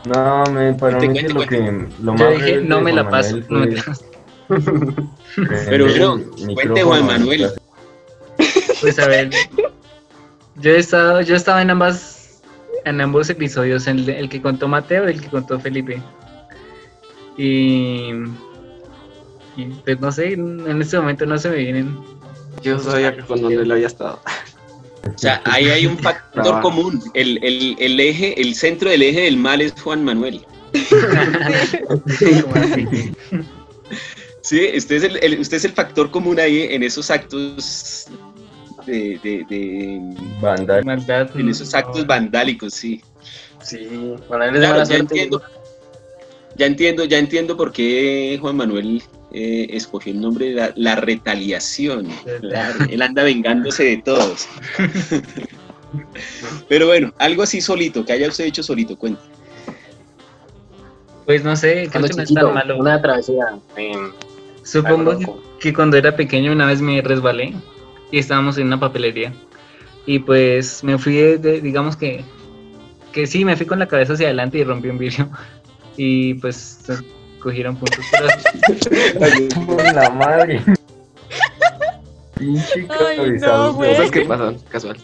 No, 0.05 0.43
me 0.51 0.73
para 0.73 0.99
mí 0.99 1.19
lo 1.21 1.41
que 1.47 1.88
lo 2.01 2.13
más 2.13 2.19
Yo 2.21 2.29
dije, 2.31 2.58
no 2.58 2.81
me 2.81 2.91
Juan 2.91 3.05
la 3.05 3.10
paso. 3.12 3.38
Manuel 3.47 3.47
No 3.49 3.60
me 3.60 3.67
Pero, 5.69 5.86
el 5.88 6.53
cuente, 6.55 6.84
Juan 6.84 7.05
Manuel. 7.05 7.51
Pues 8.86 9.00
a 9.00 9.08
ver, 9.08 9.32
yo 10.62 10.71
he 10.71 10.78
estado, 10.78 11.21
yo 11.21 11.36
estaba 11.36 11.60
en 11.63 11.71
ambas, 11.71 12.41
en 12.86 13.02
ambos 13.02 13.28
episodios, 13.32 13.88
el, 13.88 14.08
el 14.08 14.30
que 14.30 14.39
contó 14.43 14.67
Mateo 14.67 15.10
y 15.10 15.13
el 15.13 15.21
que 15.21 15.28
contó 15.28 15.60
Felipe. 15.60 16.00
Y, 17.36 18.12
y 19.58 19.65
pues 19.84 20.00
no 20.00 20.12
sé, 20.12 20.34
en 20.34 20.80
este 20.80 21.00
momento 21.00 21.26
no 21.26 21.36
se 21.39 21.50
me 21.50 21.56
vienen. 21.56 21.98
Yo 22.62 22.78
sabía 22.78 23.15
que 23.15 23.24
con 23.24 23.41
donde 23.41 23.65
lo 23.65 23.74
había 23.74 23.88
estado. 23.88 24.21
O 25.13 25.17
sea, 25.17 25.41
ahí 25.45 25.67
hay 25.69 25.88
un 25.88 25.98
factor 25.98 26.62
común. 26.62 27.02
El, 27.15 27.43
el, 27.43 27.76
el 27.80 28.00
eje, 28.00 28.39
el 28.39 28.54
centro 28.54 28.89
del 28.91 29.02
eje 29.02 29.21
del 29.21 29.38
mal 29.38 29.62
es 29.62 29.74
Juan 29.82 30.04
Manuel. 30.04 30.45
Como 32.43 32.56
así. 32.63 32.88
Sí, 34.41 34.69
usted 34.78 34.95
es 34.98 35.04
el, 35.04 35.17
el- 35.24 35.39
usted 35.39 35.58
es 35.58 35.65
el 35.65 35.71
factor 35.71 36.12
común 36.12 36.39
ahí 36.39 36.67
en 36.69 36.84
esos 36.84 37.10
actos 37.10 38.06
de, 38.86 39.19
de- 39.24 39.45
de-. 39.50 40.02
Maldad. 40.41 41.30
en 41.36 41.50
esos 41.50 41.74
actos 41.74 42.06
vandálicos, 42.06 42.74
sí. 42.74 43.02
Sí, 43.62 43.88
Claro, 44.28 44.84
ya 44.84 44.98
entiendo. 44.98 45.41
Ya 46.58 46.67
entiendo, 46.67 47.04
ya 47.04 47.17
entiendo 47.17 47.58
por 47.58 47.71
qué 47.74 48.38
Juan 48.39 48.56
Manuel 48.56 49.04
eh, 49.34 49.67
escogió 49.71 50.13
el 50.13 50.21
nombre 50.21 50.48
de 50.50 50.54
la, 50.56 50.74
la 50.76 50.95
retaliación. 50.95 52.08
Claro, 52.39 52.86
él 52.89 53.02
anda 53.02 53.24
vengándose 53.24 53.84
de 53.84 53.98
todos. 53.98 54.48
Pero 56.69 56.88
bueno, 56.88 57.13
algo 57.17 57.43
así 57.43 57.60
solito, 57.62 58.06
que 58.06 58.13
haya 58.13 58.28
usted 58.28 58.45
hecho 58.45 58.63
solito, 58.63 58.95
cuenta. 58.98 59.21
Pues 61.26 61.43
no 61.43 61.56
sé, 61.56 61.89
creo 61.89 61.91
Cuando 61.91 62.08
que 62.10 62.15
no 62.15 62.24
es 62.24 62.34
tan 62.34 62.54
malo. 62.54 62.78
una 62.78 63.02
travesía 63.02 63.58
en 63.76 64.12
Supongo 64.63 65.41
que 65.60 65.74
cuando 65.74 65.98
era 65.98 66.15
pequeño 66.15 66.52
una 66.52 66.67
vez 66.67 66.82
me 66.82 67.02
resbalé 67.02 67.54
y 68.15 68.19
estábamos 68.19 68.58
en 68.58 68.67
una 68.67 68.80
papelería. 68.80 69.34
Y 70.06 70.19
pues 70.19 70.86
me 70.86 70.97
fui, 70.97 71.15
de, 71.15 71.60
digamos 71.60 71.97
que, 71.97 72.23
que 73.12 73.28
sí, 73.28 73.43
me 73.43 73.58
fui 73.58 73.65
con 73.65 73.78
la 73.78 73.89
cabeza 73.89 74.13
hacia 74.13 74.28
adelante 74.28 74.58
y 74.58 74.63
rompí 74.63 74.88
un 74.88 74.97
vidrio. 74.97 75.30
Y 75.97 76.34
pues 76.36 76.80
cogieron 77.39 77.78
puntos. 77.78 78.06
Por 79.65 79.93
la 79.93 80.10
madre. 80.10 80.62
Pinche 82.38 82.86
Ay, 82.89 83.32
no, 83.39 83.73
güey. 83.73 83.95
Cosas 83.95 84.12
que 84.12 84.21
pasan, 84.21 84.58
casual. 84.67 84.97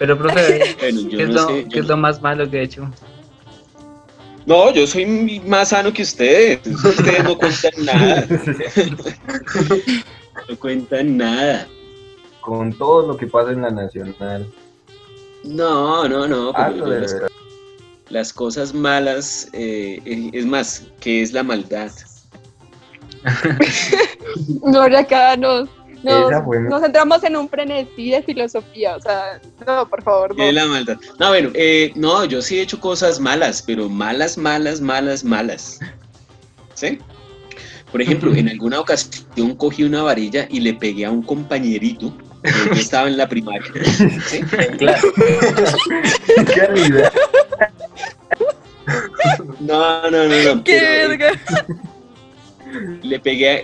Pero, 0.00 0.18
profe, 0.18 0.74
Bueno, 0.80 1.08
¿qué 1.10 1.22
es, 1.22 1.28
no 1.28 1.34
lo, 1.34 1.48
sé, 1.48 1.66
qué 1.70 1.78
es 1.78 1.86
lo 1.86 1.96
más 1.96 2.20
malo 2.22 2.50
que 2.50 2.58
he 2.58 2.62
hecho? 2.64 2.90
No, 4.46 4.72
yo 4.72 4.86
soy 4.86 5.40
más 5.46 5.68
sano 5.68 5.92
que 5.92 6.02
ustedes. 6.02 6.60
Ustedes 6.66 7.24
no 7.24 7.38
cuentan 7.38 7.72
nada. 7.84 8.26
No 10.48 10.58
cuentan 10.58 11.16
nada. 11.16 11.68
Con 12.40 12.72
todo 12.72 13.06
lo 13.06 13.16
que 13.16 13.26
pasa 13.26 13.52
en 13.52 13.62
la 13.62 13.70
nacional. 13.70 14.50
No, 15.44 16.08
no, 16.08 16.26
no. 16.26 16.52
las, 18.08 18.32
cosas 18.32 18.74
malas, 18.74 19.48
eh, 19.52 20.00
eh, 20.04 20.30
es 20.32 20.46
más, 20.46 20.86
que 21.00 21.22
es 21.22 21.32
la 21.32 21.42
maldad. 21.42 21.90
Gloria, 24.62 25.00
acá 25.00 25.36
nos, 25.36 25.68
nos, 26.02 26.44
fue 26.44 26.60
nos 26.60 26.82
entramos 26.82 27.22
en 27.24 27.36
un 27.36 27.48
frenesí 27.48 28.10
de 28.10 28.22
filosofía. 28.22 28.96
O 28.96 29.00
sea, 29.00 29.40
no, 29.66 29.88
por 29.88 30.02
favor, 30.02 30.34
¿Qué 30.34 30.48
es 30.48 30.54
no. 30.54 30.60
la 30.60 30.66
maldad? 30.66 30.98
No, 31.18 31.28
bueno, 31.28 31.50
eh, 31.54 31.92
no, 31.94 32.24
yo 32.24 32.42
sí 32.42 32.58
he 32.58 32.62
hecho 32.62 32.80
cosas 32.80 33.20
malas, 33.20 33.62
pero 33.62 33.88
malas, 33.88 34.36
malas, 34.36 34.80
malas, 34.80 35.24
malas. 35.24 35.78
¿Sí? 36.74 36.98
Por 37.90 38.00
ejemplo, 38.00 38.34
en 38.34 38.48
alguna 38.48 38.80
ocasión 38.80 39.54
cogí 39.56 39.84
una 39.84 40.02
varilla 40.02 40.46
y 40.50 40.60
le 40.60 40.74
pegué 40.74 41.04
a 41.04 41.10
un 41.10 41.22
compañerito. 41.22 42.16
Yo 42.42 42.72
estaba 42.80 43.06
en 43.06 43.16
la 43.18 43.28
primaria. 43.28 43.70
¿sí? 44.26 44.40
Claro. 44.78 45.12
Qué. 46.46 47.10
No, 49.60 50.10
no, 50.10 50.28
no, 50.28 50.54
no. 50.54 50.64
¡Qué 50.64 50.76
eh, 50.76 51.08
verga! 51.08 51.32
le 53.02 53.20
pegué 53.20 53.50
a, 53.50 53.60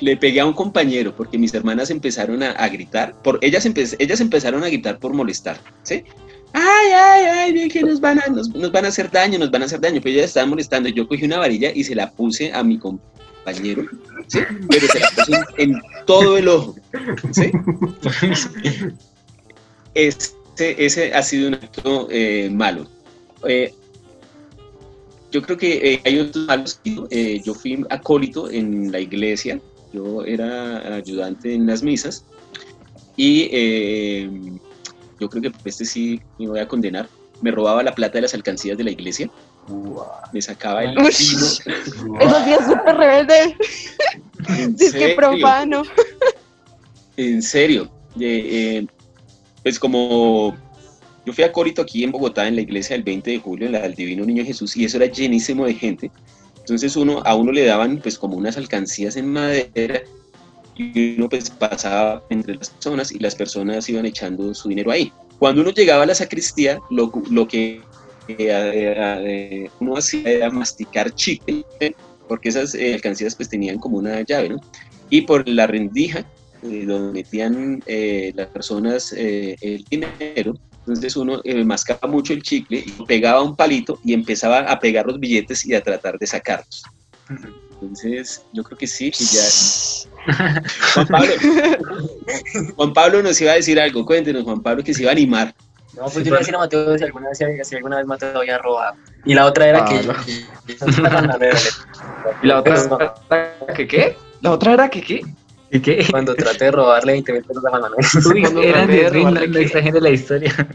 le 0.00 0.16
pegué 0.16 0.40
a 0.40 0.46
un 0.46 0.52
compañero 0.52 1.14
porque 1.16 1.38
mis 1.38 1.52
hermanas 1.54 1.90
empezaron 1.90 2.42
a, 2.42 2.68
gritar 2.68 3.14
por 3.22 3.38
ellas 3.42 3.66
empe- 3.66 3.96
ellas 3.98 4.20
empezaron 4.20 4.62
a 4.64 4.68
gritar 4.68 4.98
por 4.98 5.12
molestar 5.14 5.60
¿sí? 5.82 6.04
ay 6.52 6.88
ay 6.92 7.24
ay 7.24 7.52
bien 7.52 7.68
que 7.68 7.82
nos 7.82 8.00
van 8.00 8.20
a 8.20 8.26
nos, 8.28 8.48
nos 8.54 8.70
van 8.72 8.84
a 8.84 8.88
hacer 8.88 9.10
daño 9.10 9.38
nos 9.38 9.50
van 9.50 9.62
a 9.62 9.66
hacer 9.66 9.80
daño 9.80 10.00
pero 10.02 10.14
ellas 10.14 10.26
estaban 10.26 10.50
molestando 10.50 10.88
yo 10.88 11.06
cogí 11.08 11.24
una 11.24 11.38
varilla 11.38 11.70
y 11.74 11.84
se 11.84 11.94
la 11.94 12.10
puse 12.10 12.52
a 12.52 12.62
mi 12.62 12.78
compañero 12.78 13.84
¿sí? 14.28 14.40
pero 14.68 14.86
se 14.88 15.00
la 15.00 15.08
puse 15.16 15.32
en, 15.58 15.80
todo 16.06 16.36
el 16.38 16.48
ojo 16.48 16.74
¿sí? 17.32 17.50
ese, 19.94 20.34
ese 20.56 21.14
ha 21.14 21.22
sido 21.22 21.48
un 21.48 21.54
acto 21.54 22.08
eh, 22.10 22.48
malo 22.52 22.86
Eh, 23.48 23.72
yo 25.32 25.40
creo 25.42 25.56
que 25.56 25.94
eh, 25.94 26.00
hay 26.04 26.18
otros 26.18 26.44
malos. 26.46 26.80
eh, 27.10 27.40
yo 27.44 27.54
fui 27.54 27.84
acólito 27.88 28.50
en 28.50 28.90
la 28.92 28.98
iglesia, 29.00 29.60
yo 29.92 30.24
era 30.24 30.94
ayudante 30.94 31.54
en 31.54 31.66
las 31.66 31.82
misas 31.82 32.24
y 33.16 33.48
eh, 33.52 34.30
yo 35.18 35.28
creo 35.28 35.42
que 35.42 35.52
este 35.64 35.84
sí 35.84 36.20
me 36.38 36.48
voy 36.48 36.60
a 36.60 36.68
condenar. 36.68 37.08
Me 37.42 37.50
robaba 37.50 37.82
la 37.82 37.94
plata 37.94 38.14
de 38.14 38.22
las 38.22 38.34
alcancías 38.34 38.76
de 38.76 38.84
la 38.84 38.90
iglesia, 38.90 39.30
me 40.32 40.42
sacaba 40.42 40.84
el 40.84 40.98
Ush. 40.98 41.64
vino. 41.64 42.20
Eso 42.20 42.44
sí 42.44 42.52
es 42.52 42.66
súper 42.66 42.96
rebelde. 42.96 43.56
¿En 44.48 44.76
Es 44.78 44.92
que 44.92 45.14
profano. 45.14 45.82
En 47.16 47.42
serio. 47.42 47.90
Eh, 48.18 48.48
eh, 48.50 48.86
pues 49.62 49.78
como 49.78 50.56
yo 51.24 51.32
fui 51.32 51.44
acólito 51.44 51.82
aquí 51.82 52.02
en 52.02 52.10
Bogotá 52.10 52.48
en 52.48 52.56
la 52.56 52.62
iglesia 52.62 52.96
del 52.96 53.04
20 53.04 53.30
de 53.30 53.38
julio, 53.38 53.66
en 53.66 53.72
la 53.72 53.82
del 53.82 53.94
Divino 53.94 54.24
Niño 54.24 54.44
Jesús, 54.44 54.76
y 54.76 54.84
eso 54.84 54.96
era 54.96 55.06
llenísimo 55.06 55.66
de 55.66 55.74
gente. 55.74 56.10
Entonces 56.70 56.96
uno, 56.96 57.20
a 57.24 57.34
uno 57.34 57.52
le 57.52 57.64
daban 57.64 57.98
pues 57.98 58.16
como 58.16 58.36
unas 58.36 58.56
alcancías 58.56 59.16
en 59.16 59.32
madera 59.32 60.02
y 60.76 61.16
uno 61.16 61.28
pues 61.28 61.50
pasaba 61.50 62.22
entre 62.30 62.54
las 62.54 62.70
personas 62.70 63.12
y 63.12 63.18
las 63.18 63.34
personas 63.34 63.88
iban 63.88 64.06
echando 64.06 64.54
su 64.54 64.68
dinero 64.68 64.90
ahí. 64.90 65.12
Cuando 65.38 65.62
uno 65.62 65.70
llegaba 65.70 66.04
a 66.04 66.06
la 66.06 66.14
sacristía, 66.14 66.78
lo, 66.90 67.12
lo 67.30 67.48
que 67.48 67.80
eh, 68.28 68.38
eh, 68.38 69.70
uno 69.80 69.96
hacía 69.96 70.30
era 70.30 70.50
masticar 70.50 71.12
chicle, 71.14 71.64
porque 72.28 72.50
esas 72.50 72.74
eh, 72.74 72.94
alcancías 72.94 73.34
pues 73.34 73.48
tenían 73.48 73.78
como 73.78 73.98
una 73.98 74.20
llave, 74.22 74.50
¿no? 74.50 74.60
Y 75.08 75.22
por 75.22 75.48
la 75.48 75.66
rendija 75.66 76.24
eh, 76.62 76.84
donde 76.86 77.12
metían 77.12 77.82
eh, 77.86 78.32
las 78.34 78.48
personas 78.48 79.14
eh, 79.16 79.56
el 79.62 79.82
dinero, 79.84 80.54
entonces 80.92 81.16
uno 81.16 81.40
eh, 81.44 81.64
mascaba 81.64 82.08
mucho 82.08 82.32
el 82.32 82.42
chicle 82.42 82.84
y 82.84 82.90
pegaba 83.06 83.42
un 83.42 83.56
palito 83.56 83.98
y 84.04 84.12
empezaba 84.12 84.60
a 84.60 84.78
pegar 84.78 85.06
los 85.06 85.18
billetes 85.18 85.64
y 85.66 85.74
a 85.74 85.82
tratar 85.82 86.18
de 86.18 86.26
sacarlos. 86.26 86.82
Entonces 87.72 88.44
yo 88.52 88.62
creo 88.62 88.76
que 88.76 88.86
sí, 88.86 89.10
que 89.10 89.24
ya... 89.24 89.42
Juan 90.94 91.06
Pablo, 91.06 91.32
Juan 92.76 92.92
Pablo 92.92 93.22
nos 93.22 93.40
iba 93.40 93.52
a 93.52 93.54
decir 93.54 93.80
algo, 93.80 94.04
cuéntenos 94.04 94.44
Juan 94.44 94.60
Pablo 94.60 94.84
que 94.84 94.92
se 94.92 95.02
iba 95.02 95.10
a 95.10 95.12
animar. 95.12 95.54
No, 95.94 96.04
pues 96.04 96.16
yo 96.16 96.20
le 96.22 96.28
iba 96.28 96.36
a 96.36 96.40
decir 96.40 96.54
a 96.54 96.58
Mateo 96.58 96.98
si 96.98 97.04
alguna 97.04 97.28
vez, 97.28 97.38
si 97.68 97.76
alguna 97.76 97.96
vez 97.96 98.06
Mateo 98.06 98.38
había 98.38 98.58
robado. 98.58 98.96
Y 99.24 99.34
la 99.34 99.46
otra 99.46 99.68
era 99.68 99.82
Ah, 99.82 99.84
que 99.86 100.02
no. 100.02 100.14
¿Y 102.42 102.46
la 102.46 102.60
otra 102.60 102.76
era 103.30 103.74
que 103.74 103.88
qué? 103.88 104.16
¿La 104.40 104.52
otra 104.52 104.72
era 104.74 104.88
que 104.88 105.02
qué? 105.02 105.22
¿Y 105.72 105.80
qué? 105.80 106.04
cuando 106.10 106.34
traté 106.34 106.66
de 106.66 106.70
robarle 106.72 107.12
20 107.12 107.32
mil 107.32 107.42
pesos 107.44 107.64
a 107.64 107.70
Manuel. 107.70 107.94
Uy, 108.34 108.64
eran 108.64 108.86
de 108.88 108.92
10 108.94 109.12
mil, 109.12 109.22
robarle 109.24 109.46
no 109.48 109.52
qué. 109.54 109.60
exagere 109.62 110.00
la 110.00 110.10
historia. 110.10 110.68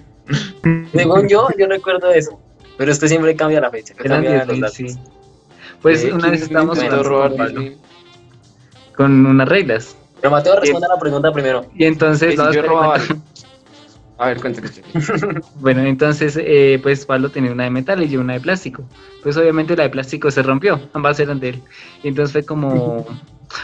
Según 0.94 1.28
yo, 1.28 1.48
yo 1.58 1.68
recuerdo 1.68 2.12
eso. 2.12 2.40
Pero 2.78 2.92
usted 2.92 3.08
siempre 3.08 3.36
cambia 3.36 3.62
la 3.62 3.70
fecha. 3.72 3.94
Eran 4.04 4.24
cambia 4.24 4.32
10 4.32 4.48
los 4.48 4.54
mil, 4.54 4.62
datos. 4.62 4.76
sí. 4.78 4.86
Pues 5.82 6.04
Eh, 6.04 6.12
una 6.14 6.20
¿quién 6.22 6.32
vez 6.32 6.42
estábamos 6.44 6.80
robar 7.06 7.30
con, 7.30 7.38
Pablo, 7.38 7.62
10.000? 7.62 7.78
con 8.96 9.26
unas 9.26 9.50
reglas. 9.50 9.98
Pero 10.22 10.32
Mateo 10.32 10.60
responde 10.60 10.88
a 10.88 10.90
la 10.96 11.00
pregunta 11.00 11.32
primero. 11.32 11.66
Y 11.76 11.86
entonces, 11.86 12.32
Sí, 12.32 12.38
no, 12.38 12.44
yo 12.46 12.50
espere, 12.52 12.68
robaba. 12.68 12.98
A 14.18 14.28
ver, 14.28 14.40
cuéntame. 14.40 14.70
bueno, 15.56 15.82
entonces, 15.84 16.40
eh, 16.42 16.80
pues 16.82 17.06
Pablo 17.06 17.30
tenía 17.30 17.52
una 17.52 17.66
de 17.66 17.70
metal 17.70 18.02
y 18.02 18.08
yo 18.08 18.22
una 18.22 18.34
de 18.34 18.40
plástico. 18.40 18.84
Pues 19.22 19.36
obviamente 19.38 19.76
la 19.76 19.84
de 19.84 19.90
plástico 19.90 20.32
se 20.32 20.42
rompió, 20.42 20.80
ambas 20.94 21.20
eran 21.20 21.40
de 21.42 21.50
él. 21.50 21.62
Y 22.02 22.08
entonces 22.08 22.32
fue 22.32 22.46
como, 22.46 23.06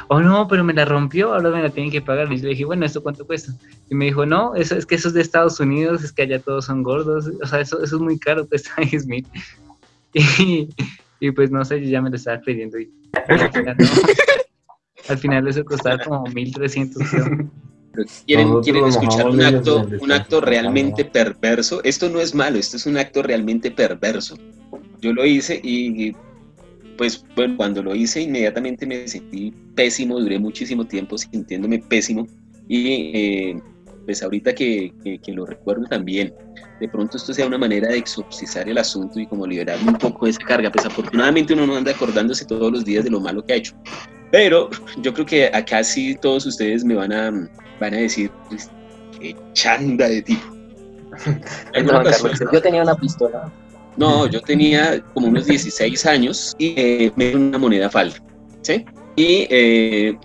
oh 0.08 0.21
no, 0.21 0.47
pero 0.47 0.63
me 0.63 0.73
la 0.73 0.86
rompió, 0.86 1.34
ahora 1.34 1.49
me 1.49 1.62
la 1.62 1.69
tienen 1.69 1.91
que 1.91 2.01
pagar. 2.01 2.32
Y 2.32 2.38
yo 2.38 2.43
le 2.43 2.49
dije, 2.49 2.65
bueno, 2.65 2.86
¿esto 2.86 3.04
cuánto 3.04 3.25
cuesta? 3.25 3.54
Y 3.89 3.95
me 3.95 4.06
dijo, 4.06 4.25
no, 4.25 4.56
eso 4.56 4.75
es 4.75 4.86
que 4.86 4.95
eso 4.95 5.08
es 5.08 5.13
de 5.13 5.21
Estados 5.21 5.60
Unidos, 5.60 6.04
es 6.04 6.12
que 6.12 6.23
allá 6.23 6.39
todos 6.39 6.65
son 6.65 6.84
gordos, 6.84 7.30
o 7.41 7.47
sea, 7.47 7.60
eso, 7.60 7.82
eso 7.84 7.95
es 7.95 8.01
muy 8.01 8.19
caro, 8.19 8.47
cuesta 8.49 8.71
10 8.77 9.08
mil. 9.08 9.27
Y, 10.13 10.69
y 11.19 11.32
pues 11.32 11.51
no 11.51 11.63
sé, 11.63 11.82
yo 11.82 11.89
ya 11.89 12.01
me 12.01 12.10
lo 12.10 12.17
estaba 12.17 12.39
pidiendo 12.41 12.77
y 12.77 12.91
al 13.27 13.51
final, 13.51 13.75
no. 13.77 13.86
Al 15.08 15.17
final 15.17 15.47
eso 15.47 15.63
costaba 15.65 15.97
como 16.04 16.23
1300 16.25 17.10
creo. 17.10 17.49
Pero 17.93 18.08
¿Quieren, 18.25 18.62
quieren 18.62 18.86
escuchar 18.86 19.27
un 19.27 19.41
acto, 19.41 19.88
un 19.99 20.12
acto 20.12 20.39
realmente 20.39 21.04
perverso? 21.04 21.84
Esto 21.84 22.10
no 22.10 22.21
es 22.21 22.34
malo, 22.34 22.58
esto 22.58 22.77
es 22.77 22.86
un 22.86 22.97
acto 22.97 23.21
realmente 23.21 23.69
perverso. 23.69 24.38
Yo 25.01 25.12
lo 25.12 25.25
hice 25.25 25.60
y 25.62 26.15
pues 27.02 27.26
bueno, 27.36 27.58
cuando 27.58 27.82
lo 27.82 27.96
hice 27.96 28.22
inmediatamente 28.22 28.86
me 28.86 29.08
sentí 29.08 29.52
pésimo, 29.74 30.20
duré 30.20 30.38
muchísimo 30.38 30.86
tiempo 30.86 31.18
sintiéndome 31.18 31.80
pésimo 31.80 32.28
y 32.68 33.12
eh, 33.18 33.60
pues 34.06 34.22
ahorita 34.22 34.54
que, 34.54 34.94
que- 35.04 35.18
que 35.18 35.32
lo 35.34 35.48
recuerdo 35.48 35.86
también, 35.90 36.32
de 36.80 36.88
pronto 36.90 37.18
esto 37.18 37.34
sea 37.34 37.48
una 37.48 37.58
manera 37.58 37.88
de 37.88 37.98
exorcizar 37.98 38.70
el 38.70 38.78
asunto 38.78 39.20
y 39.20 39.26
como 39.26 39.48
liberarme 39.48 39.90
un 39.90 39.98
poco 39.98 40.26
de 40.28 40.32
esa 40.34 40.44
carga, 40.46 40.72
pues 40.72 40.86
afortunadamente 40.86 41.54
uno 41.56 41.66
no 41.66 41.76
anda 41.76 41.92
acordándose 41.92 42.46
todos 42.46 42.72
los 42.72 42.86
días 42.86 43.04
de 43.04 43.10
lo 43.10 43.20
malo 43.20 43.44
que 43.44 43.54
ha 43.54 43.56
hecho. 43.56 43.74
Pero 44.32 44.70
yo 44.98 45.12
creo 45.12 45.26
que 45.26 45.48
acá 45.48 45.84
sí 45.84 46.16
todos 46.22 46.46
ustedes 46.46 46.86
me 46.86 46.94
van 46.94 47.12
a, 47.14 47.32
van 47.80 47.94
a 47.96 47.98
decir, 47.98 48.32
pues, 48.48 48.70
qué 49.20 49.36
chanda 49.54 50.08
de 50.08 50.22
tipo. 50.22 50.46
Juan 51.94 52.04
Carlos 52.12 52.40
Yo 52.54 52.62
tenía 52.62 52.84
una 52.84 52.94
pistola. 52.96 53.52
No, 53.97 54.27
yo 54.27 54.39
tenía 54.41 55.01
como 55.13 55.27
unos 55.27 55.45
16 55.45 56.06
años 56.06 56.54
y 56.58 56.73
eh, 56.77 57.12
me 57.15 57.25
dieron 57.25 57.43
una 57.43 57.58
moneda 57.58 57.89
falsa, 57.89 58.19
¿sí? 58.62 58.86
Y 59.15 59.47
eh, 59.49 60.17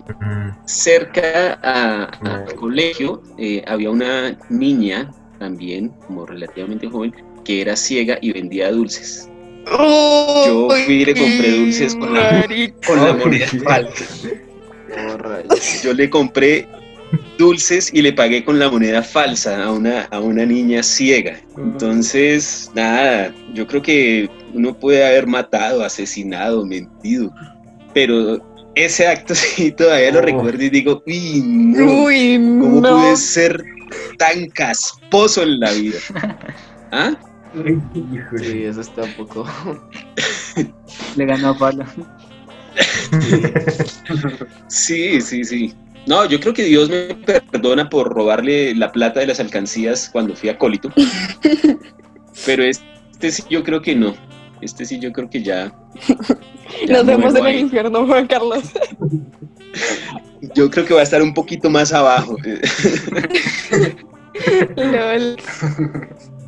cerca 0.65 1.59
a- 1.61 2.05
al 2.45 2.55
colegio 2.55 3.21
eh, 3.37 3.63
había 3.67 3.89
una 3.89 4.37
niña 4.49 5.11
también, 5.39 5.89
como 6.07 6.25
relativamente 6.25 6.87
joven, 6.87 7.13
que 7.43 7.61
era 7.61 7.75
ciega 7.75 8.17
y 8.21 8.31
vendía 8.31 8.71
dulces. 8.71 9.29
Yo 10.47 10.67
fui 10.85 10.95
y 10.95 11.05
le 11.05 11.13
compré 11.13 11.51
dulces 11.51 11.95
con 11.95 12.13
la, 12.13 12.45
con 12.85 12.97
la 13.05 13.13
moneda 13.13 13.47
falsa. 13.63 14.05
Yo 15.83 15.93
le 15.93 16.09
compré 16.09 16.67
dulces 17.37 17.93
y 17.93 18.01
le 18.01 18.13
pagué 18.13 18.43
con 18.43 18.59
la 18.59 18.69
moneda 18.69 19.01
falsa 19.03 19.63
a 19.63 19.71
una, 19.71 20.03
a 20.11 20.19
una 20.19 20.45
niña 20.45 20.83
ciega. 20.83 21.39
Entonces, 21.57 22.69
nada, 22.75 23.33
yo 23.53 23.65
creo 23.67 23.81
que 23.81 24.29
uno 24.53 24.73
puede 24.73 25.05
haber 25.05 25.27
matado, 25.27 25.83
asesinado, 25.83 26.65
mentido, 26.65 27.31
pero 27.93 28.39
ese 28.75 29.07
acto 29.07 29.33
sí 29.35 29.71
todavía 29.71 30.11
lo 30.11 30.19
Oh. 30.19 30.23
recuerdo 30.23 30.63
y 30.63 30.69
digo, 30.69 31.03
uy, 31.05 31.43
no, 31.45 32.03
Uy, 32.03 32.35
¿cómo 32.61 32.81
no. 32.81 32.97
pude 32.97 33.15
ser 33.17 33.63
tan 34.17 34.47
casposo 34.49 35.43
en 35.43 35.59
la 35.59 35.71
vida? 35.71 35.99
¿Ah? 36.91 37.15
Sí, 38.37 38.63
eso 38.63 38.81
está 38.81 39.03
un 39.03 39.13
poco. 39.13 39.45
Le 41.15 41.25
ganó 41.25 41.49
a 41.49 41.57
Pablo. 41.57 41.85
Sí, 44.67 45.21
sí, 45.21 45.43
sí. 45.43 45.73
No, 46.07 46.25
yo 46.25 46.39
creo 46.39 46.53
que 46.53 46.63
Dios 46.63 46.89
me 46.89 47.13
perdona 47.51 47.89
por 47.89 48.13
robarle 48.13 48.73
la 48.73 48.93
plata 48.93 49.19
de 49.19 49.27
las 49.27 49.41
alcancías 49.41 50.09
cuando 50.09 50.35
fui 50.35 50.47
a 50.47 50.57
Cólito. 50.57 50.89
Pero 52.45 52.63
este 52.63 53.31
sí 53.31 53.43
yo 53.49 53.61
creo 53.61 53.81
que 53.81 53.93
no. 53.93 54.15
Este 54.61 54.85
sí 54.85 54.99
yo 54.99 55.11
creo 55.11 55.29
que 55.29 55.43
ya. 55.43 55.73
ya 56.87 56.93
Nos 56.93 57.05
vemos 57.05 57.35
en 57.35 57.45
el 57.45 57.59
infierno, 57.59 58.07
Juan 58.07 58.25
Carlos. 58.25 58.63
Yo 60.55 60.69
creo 60.71 60.85
que 60.85 60.93
va 60.93 61.01
a 61.01 61.03
estar 61.03 61.21
un 61.21 61.33
poquito 61.33 61.69
más 61.69 61.91
abajo. 61.91 62.37
Lol. 64.77 65.35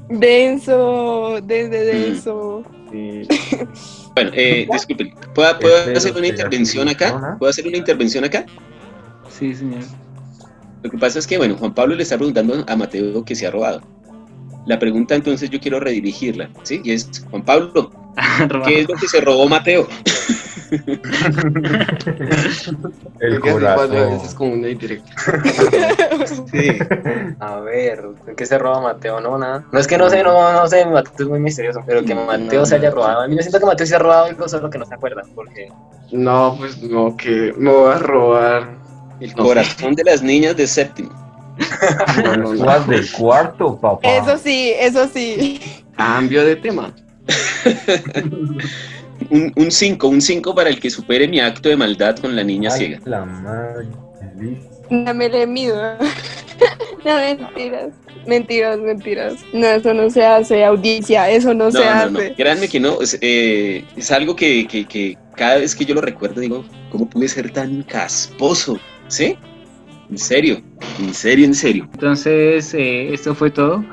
Denso, 0.10 1.39
desde 1.43 1.84
denso. 1.84 2.63
Bueno, 4.15 4.32
eh, 4.34 4.67
disculpen. 4.72 5.13
¿Puedo, 5.36 5.60
puedo 5.60 5.78
Espero 5.78 5.98
hacer 5.98 6.15
una 6.15 6.28
intervención 6.28 6.88
acá? 6.88 7.36
¿Puedo 7.38 7.50
hacer 7.50 7.67
una 7.67 7.78
intervención 7.78 8.24
acá? 8.24 8.45
Sí, 9.39 9.56
señor. 9.56 9.84
Lo 10.84 10.89
que 10.89 10.97
pasa 10.97 11.19
es 11.19 11.28
que, 11.28 11.38
bueno, 11.38 11.58
Juan 11.58 11.73
Pablo 11.73 11.95
le 11.95 12.04
está 12.04 12.17
preguntando 12.17 12.63
a 12.67 12.75
Mateo 12.75 13.23
que 13.25 13.36
se 13.36 13.47
ha 13.47 13.52
robado. 13.52 13.82
La 14.65 14.78
pregunta 14.78 15.15
entonces 15.15 15.49
yo 15.49 15.60
quiero 15.60 15.80
redirigirla, 15.80 16.49
¿sí? 16.63 16.82
Y 16.84 16.91
es, 16.91 17.10
Juan 17.30 17.43
Pablo, 17.43 17.91
¿qué 18.65 18.82
es 18.82 18.89
lo 18.89 18.95
que 18.95 19.08
se 19.08 19.21
robó 19.21 19.47
Mateo? 19.47 19.88
El 23.19 23.39
corazón. 23.39 24.19
como 24.36 24.54
una 24.54 24.69
indirecta. 24.69 25.10
Sí. 26.52 26.78
A 27.39 27.60
ver, 27.60 28.04
¿qué 28.36 28.45
se 28.45 28.58
roba 28.58 28.82
Mateo? 28.82 29.19
No, 29.21 29.38
nada. 29.38 29.65
No 29.71 29.80
es 29.80 29.88
que 29.88 29.97
no 29.97 30.10
sé, 30.10 30.21
no, 30.23 30.54
no 30.54 30.67
sé, 30.67 30.86
Mateo 30.86 31.13
es 31.17 31.28
muy 31.28 31.39
misterioso, 31.39 31.82
pero 31.86 32.04
que 32.04 32.13
Mateo 32.13 32.60
no, 32.60 32.65
se 32.65 32.75
haya 32.75 32.91
robado. 32.91 33.21
A 33.21 33.28
mí 33.28 33.36
me 33.36 33.41
siento 33.41 33.60
que 33.60 33.65
Mateo 33.65 33.88
se 33.88 33.95
ha 33.95 33.99
robado 33.99 34.25
algo, 34.25 34.47
solo 34.47 34.69
que 34.69 34.78
no 34.78 34.86
se 34.86 34.93
acuerda, 34.93 35.23
porque 35.34 35.69
No, 36.12 36.56
pues 36.58 36.82
no, 36.82 37.15
que 37.17 37.54
me 37.58 37.71
voy 37.71 37.93
a 37.93 37.99
robar. 37.99 38.79
El 39.19 39.32
No 39.36 39.43
corazón 39.43 39.95
de 39.95 40.03
las 40.03 40.21
niñas 40.23 40.55
de 40.55 40.65
séptimo. 40.67 41.10
No, 42.23 42.38
no, 42.38 42.53
Las 42.53 42.88
del 42.88 43.12
cuarto, 43.12 43.77
papá. 43.79 44.08
Eso 44.10 44.38
sí, 44.38 44.71
eso 44.79 45.08
sí. 45.13 45.60
Cambio 45.97 46.43
de 46.45 46.55
tema. 46.55 46.93
Un 49.29 49.69
5, 49.71 50.08
un 50.08 50.21
5 50.21 50.55
para 50.55 50.69
el 50.69 50.79
que 50.79 50.89
supere 50.89 51.27
mi 51.27 51.39
acto 51.39 51.69
de 51.69 51.75
maldad 51.77 52.15
con 52.17 52.36
la 52.36 52.43
niña 52.43 52.71
Ay, 52.73 52.79
ciega. 52.79 52.99
La 53.05 53.25
madre. 53.25 53.88
No 54.89 55.13
me 55.13 55.29
le 55.29 55.45
mido. 55.45 55.75
No, 57.05 57.15
mentiras. 57.15 57.89
Mentiras, 58.25 58.79
mentiras. 58.79 59.34
No, 59.53 59.67
eso 59.67 59.93
no 59.93 60.10
se 60.10 60.25
hace, 60.25 60.63
audiencia. 60.65 61.29
Eso 61.29 61.53
no, 61.53 61.65
No, 61.65 61.71
se 61.71 61.79
no, 61.86 62.10
no. 62.10 62.19
hace. 62.19 62.34
Créanme 62.36 62.67
que 62.67 62.79
no. 62.79 63.01
Es, 63.01 63.17
eh, 63.21 63.84
es 63.95 64.12
algo 64.12 64.36
que, 64.36 64.65
que- 64.67 64.86
que 64.86 65.17
cada 65.36 65.58
vez 65.58 65.75
que 65.75 65.86
yo 65.86 65.93
lo 65.95 66.01
recuerdo 66.01 66.41
digo, 66.41 66.65
¿cómo 66.91 67.08
pude 67.10 67.27
ser 67.27 67.51
tan 67.51 67.84
casposo? 67.84 68.79
¿Sí? 69.10 69.38
En 70.10 70.17
serio, 70.17 70.62
en 71.00 71.13
serio, 71.13 71.45
en 71.45 71.54
serio. 71.54 71.89
Entonces, 71.93 72.74
eh, 72.74 73.13
esto 73.13 73.36
fue 73.36 73.52
todo. 73.52 73.84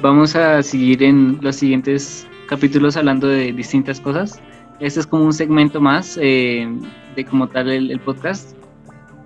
Vamos 0.00 0.34
a 0.34 0.62
seguir 0.62 1.02
en 1.02 1.38
los 1.40 1.56
siguientes 1.56 2.26
capítulos 2.48 2.96
hablando 2.96 3.28
de 3.28 3.52
distintas 3.52 4.00
cosas. 4.00 4.40
Este 4.80 5.00
es 5.00 5.06
como 5.06 5.24
un 5.24 5.32
segmento 5.32 5.80
más 5.80 6.18
eh, 6.20 6.66
de 7.14 7.24
como 7.24 7.48
tal 7.48 7.70
el, 7.70 7.90
el 7.90 8.00
podcast. 8.00 8.56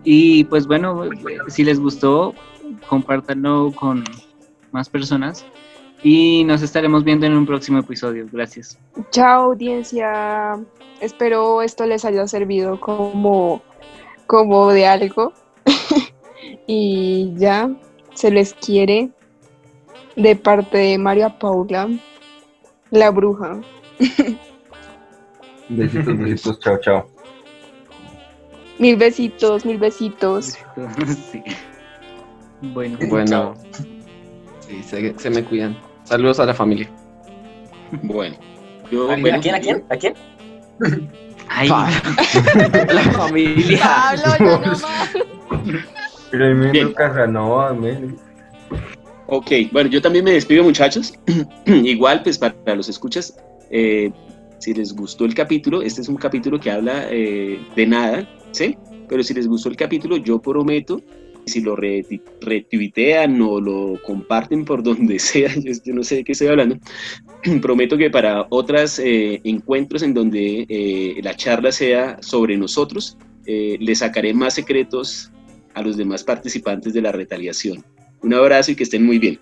Y 0.05 0.45
pues 0.45 0.67
bueno, 0.67 1.05
eh, 1.05 1.11
si 1.49 1.65
les 1.65 1.81
gustó, 1.81 2.35
compártanlo 2.89 3.73
con 3.73 4.05
más 4.73 4.89
personas. 4.89 5.45
Y 6.03 6.45
nos 6.45 6.63
estaremos 6.63 7.05
viendo 7.05 7.27
en 7.27 7.35
un 7.35 7.47
próximo 7.47 7.79
episodio. 7.79 8.27
Gracias. 8.31 8.79
Chao, 9.11 9.51
audiencia. 9.51 10.59
Espero 11.01 11.63
esto 11.63 11.87
les 11.87 12.05
haya 12.05 12.27
servido 12.27 12.81
como, 12.81 13.63
como 14.27 14.69
de 14.73 14.87
algo. 14.87 15.33
y 16.67 17.33
ya, 17.37 17.71
se 18.15 18.31
les 18.31 18.55
quiere 18.55 19.11
de 20.17 20.37
parte 20.37 20.79
de 20.79 20.99
María 20.99 21.39
Paula, 21.39 21.89
la 22.91 23.11
bruja. 23.11 23.61
Besitos, 25.69 26.19
besitos, 26.19 26.61
chao, 26.61 26.79
chao. 26.81 27.07
Mil 28.79 28.97
besitos, 28.97 29.65
mil 29.65 29.79
besitos. 29.79 30.59
Sí. 31.31 31.43
Bueno, 32.73 32.99
Bueno, 33.09 33.55
sí, 34.61 34.83
se, 34.83 35.19
se 35.19 35.31
me 35.31 35.45
cuidan. 35.45 35.77
Saludos 36.05 36.41
a 36.41 36.47
la 36.47 36.55
familia. 36.55 36.91
Bueno. 38.03 38.37
Yo, 38.91 39.11
¿A 39.11 39.17
bueno, 39.17 39.39
quién? 39.43 39.55
¿A 39.55 39.61
quién? 39.61 39.85
¿A 39.91 39.97
quién? 39.97 40.15
Ay, 41.49 41.69
la 42.93 43.03
familia. 43.13 43.81
Pablo. 44.25 44.61
Tremendo. 46.31 46.95
Casanova, 46.95 47.73
men. 47.73 48.17
Ok, 49.29 49.51
bueno, 49.73 49.91
yo 49.91 50.01
también 50.01 50.25
me 50.25 50.33
despido, 50.33 50.63
muchachos. 50.63 51.15
Igual, 51.67 52.23
pues 52.23 52.39
para 52.39 52.77
los 52.77 52.89
escuchas, 52.89 53.37
eh, 53.71 54.13
si 54.59 54.73
les 54.73 54.95
gustó 54.95 55.25
el 55.25 55.35
capítulo, 55.35 55.83
este 55.83 56.01
es 56.01 56.09
un 56.09 56.17
capítulo 56.17 56.61
que 56.61 56.71
habla 56.71 57.09
eh, 57.11 57.61
de 57.75 57.87
nada, 57.87 58.29
¿sí? 58.53 58.77
Pero 59.09 59.23
si 59.23 59.35
les 59.35 59.49
gustó 59.49 59.69
el 59.69 59.77
capítulo, 59.77 60.17
yo 60.17 60.41
prometo, 60.41 61.01
si 61.45 61.61
lo 61.61 61.77
retuitean 61.77 63.41
o 63.43 63.61
lo 63.61 64.01
comparten 64.05 64.65
por 64.65 64.83
donde 64.85 65.19
sea, 65.19 65.53
yo, 65.55 65.73
yo 65.85 65.95
no 65.95 66.03
sé 66.05 66.17
de 66.17 66.25
qué 66.25 66.33
estoy 66.33 66.49
hablando, 66.49 66.77
prometo 67.63 67.97
que 67.97 68.11
para 68.11 68.47
otros 68.51 69.01
encuentros 69.03 70.03
en 70.03 70.15
donde 70.15 70.67
eh, 70.69 71.21
la 71.23 71.35
charla 71.35 71.73
sea 71.73 72.19
sobre 72.21 72.57
nosotros, 72.57 73.17
eh, 73.47 73.77
le 73.81 73.95
sacaré 73.95 74.35
más 74.35 74.55
secretos 74.55 75.31
a 75.75 75.83
los 75.83 75.97
demás 75.97 76.25
participantes 76.25 76.93
de 76.93 77.03
la 77.03 77.13
retaliación. 77.13 77.85
Un 78.23 78.35
abrazo 78.35 78.73
y 78.73 78.75
que 78.75 78.83
estén 78.83 79.07
muy 79.07 79.19
bien. 79.19 79.39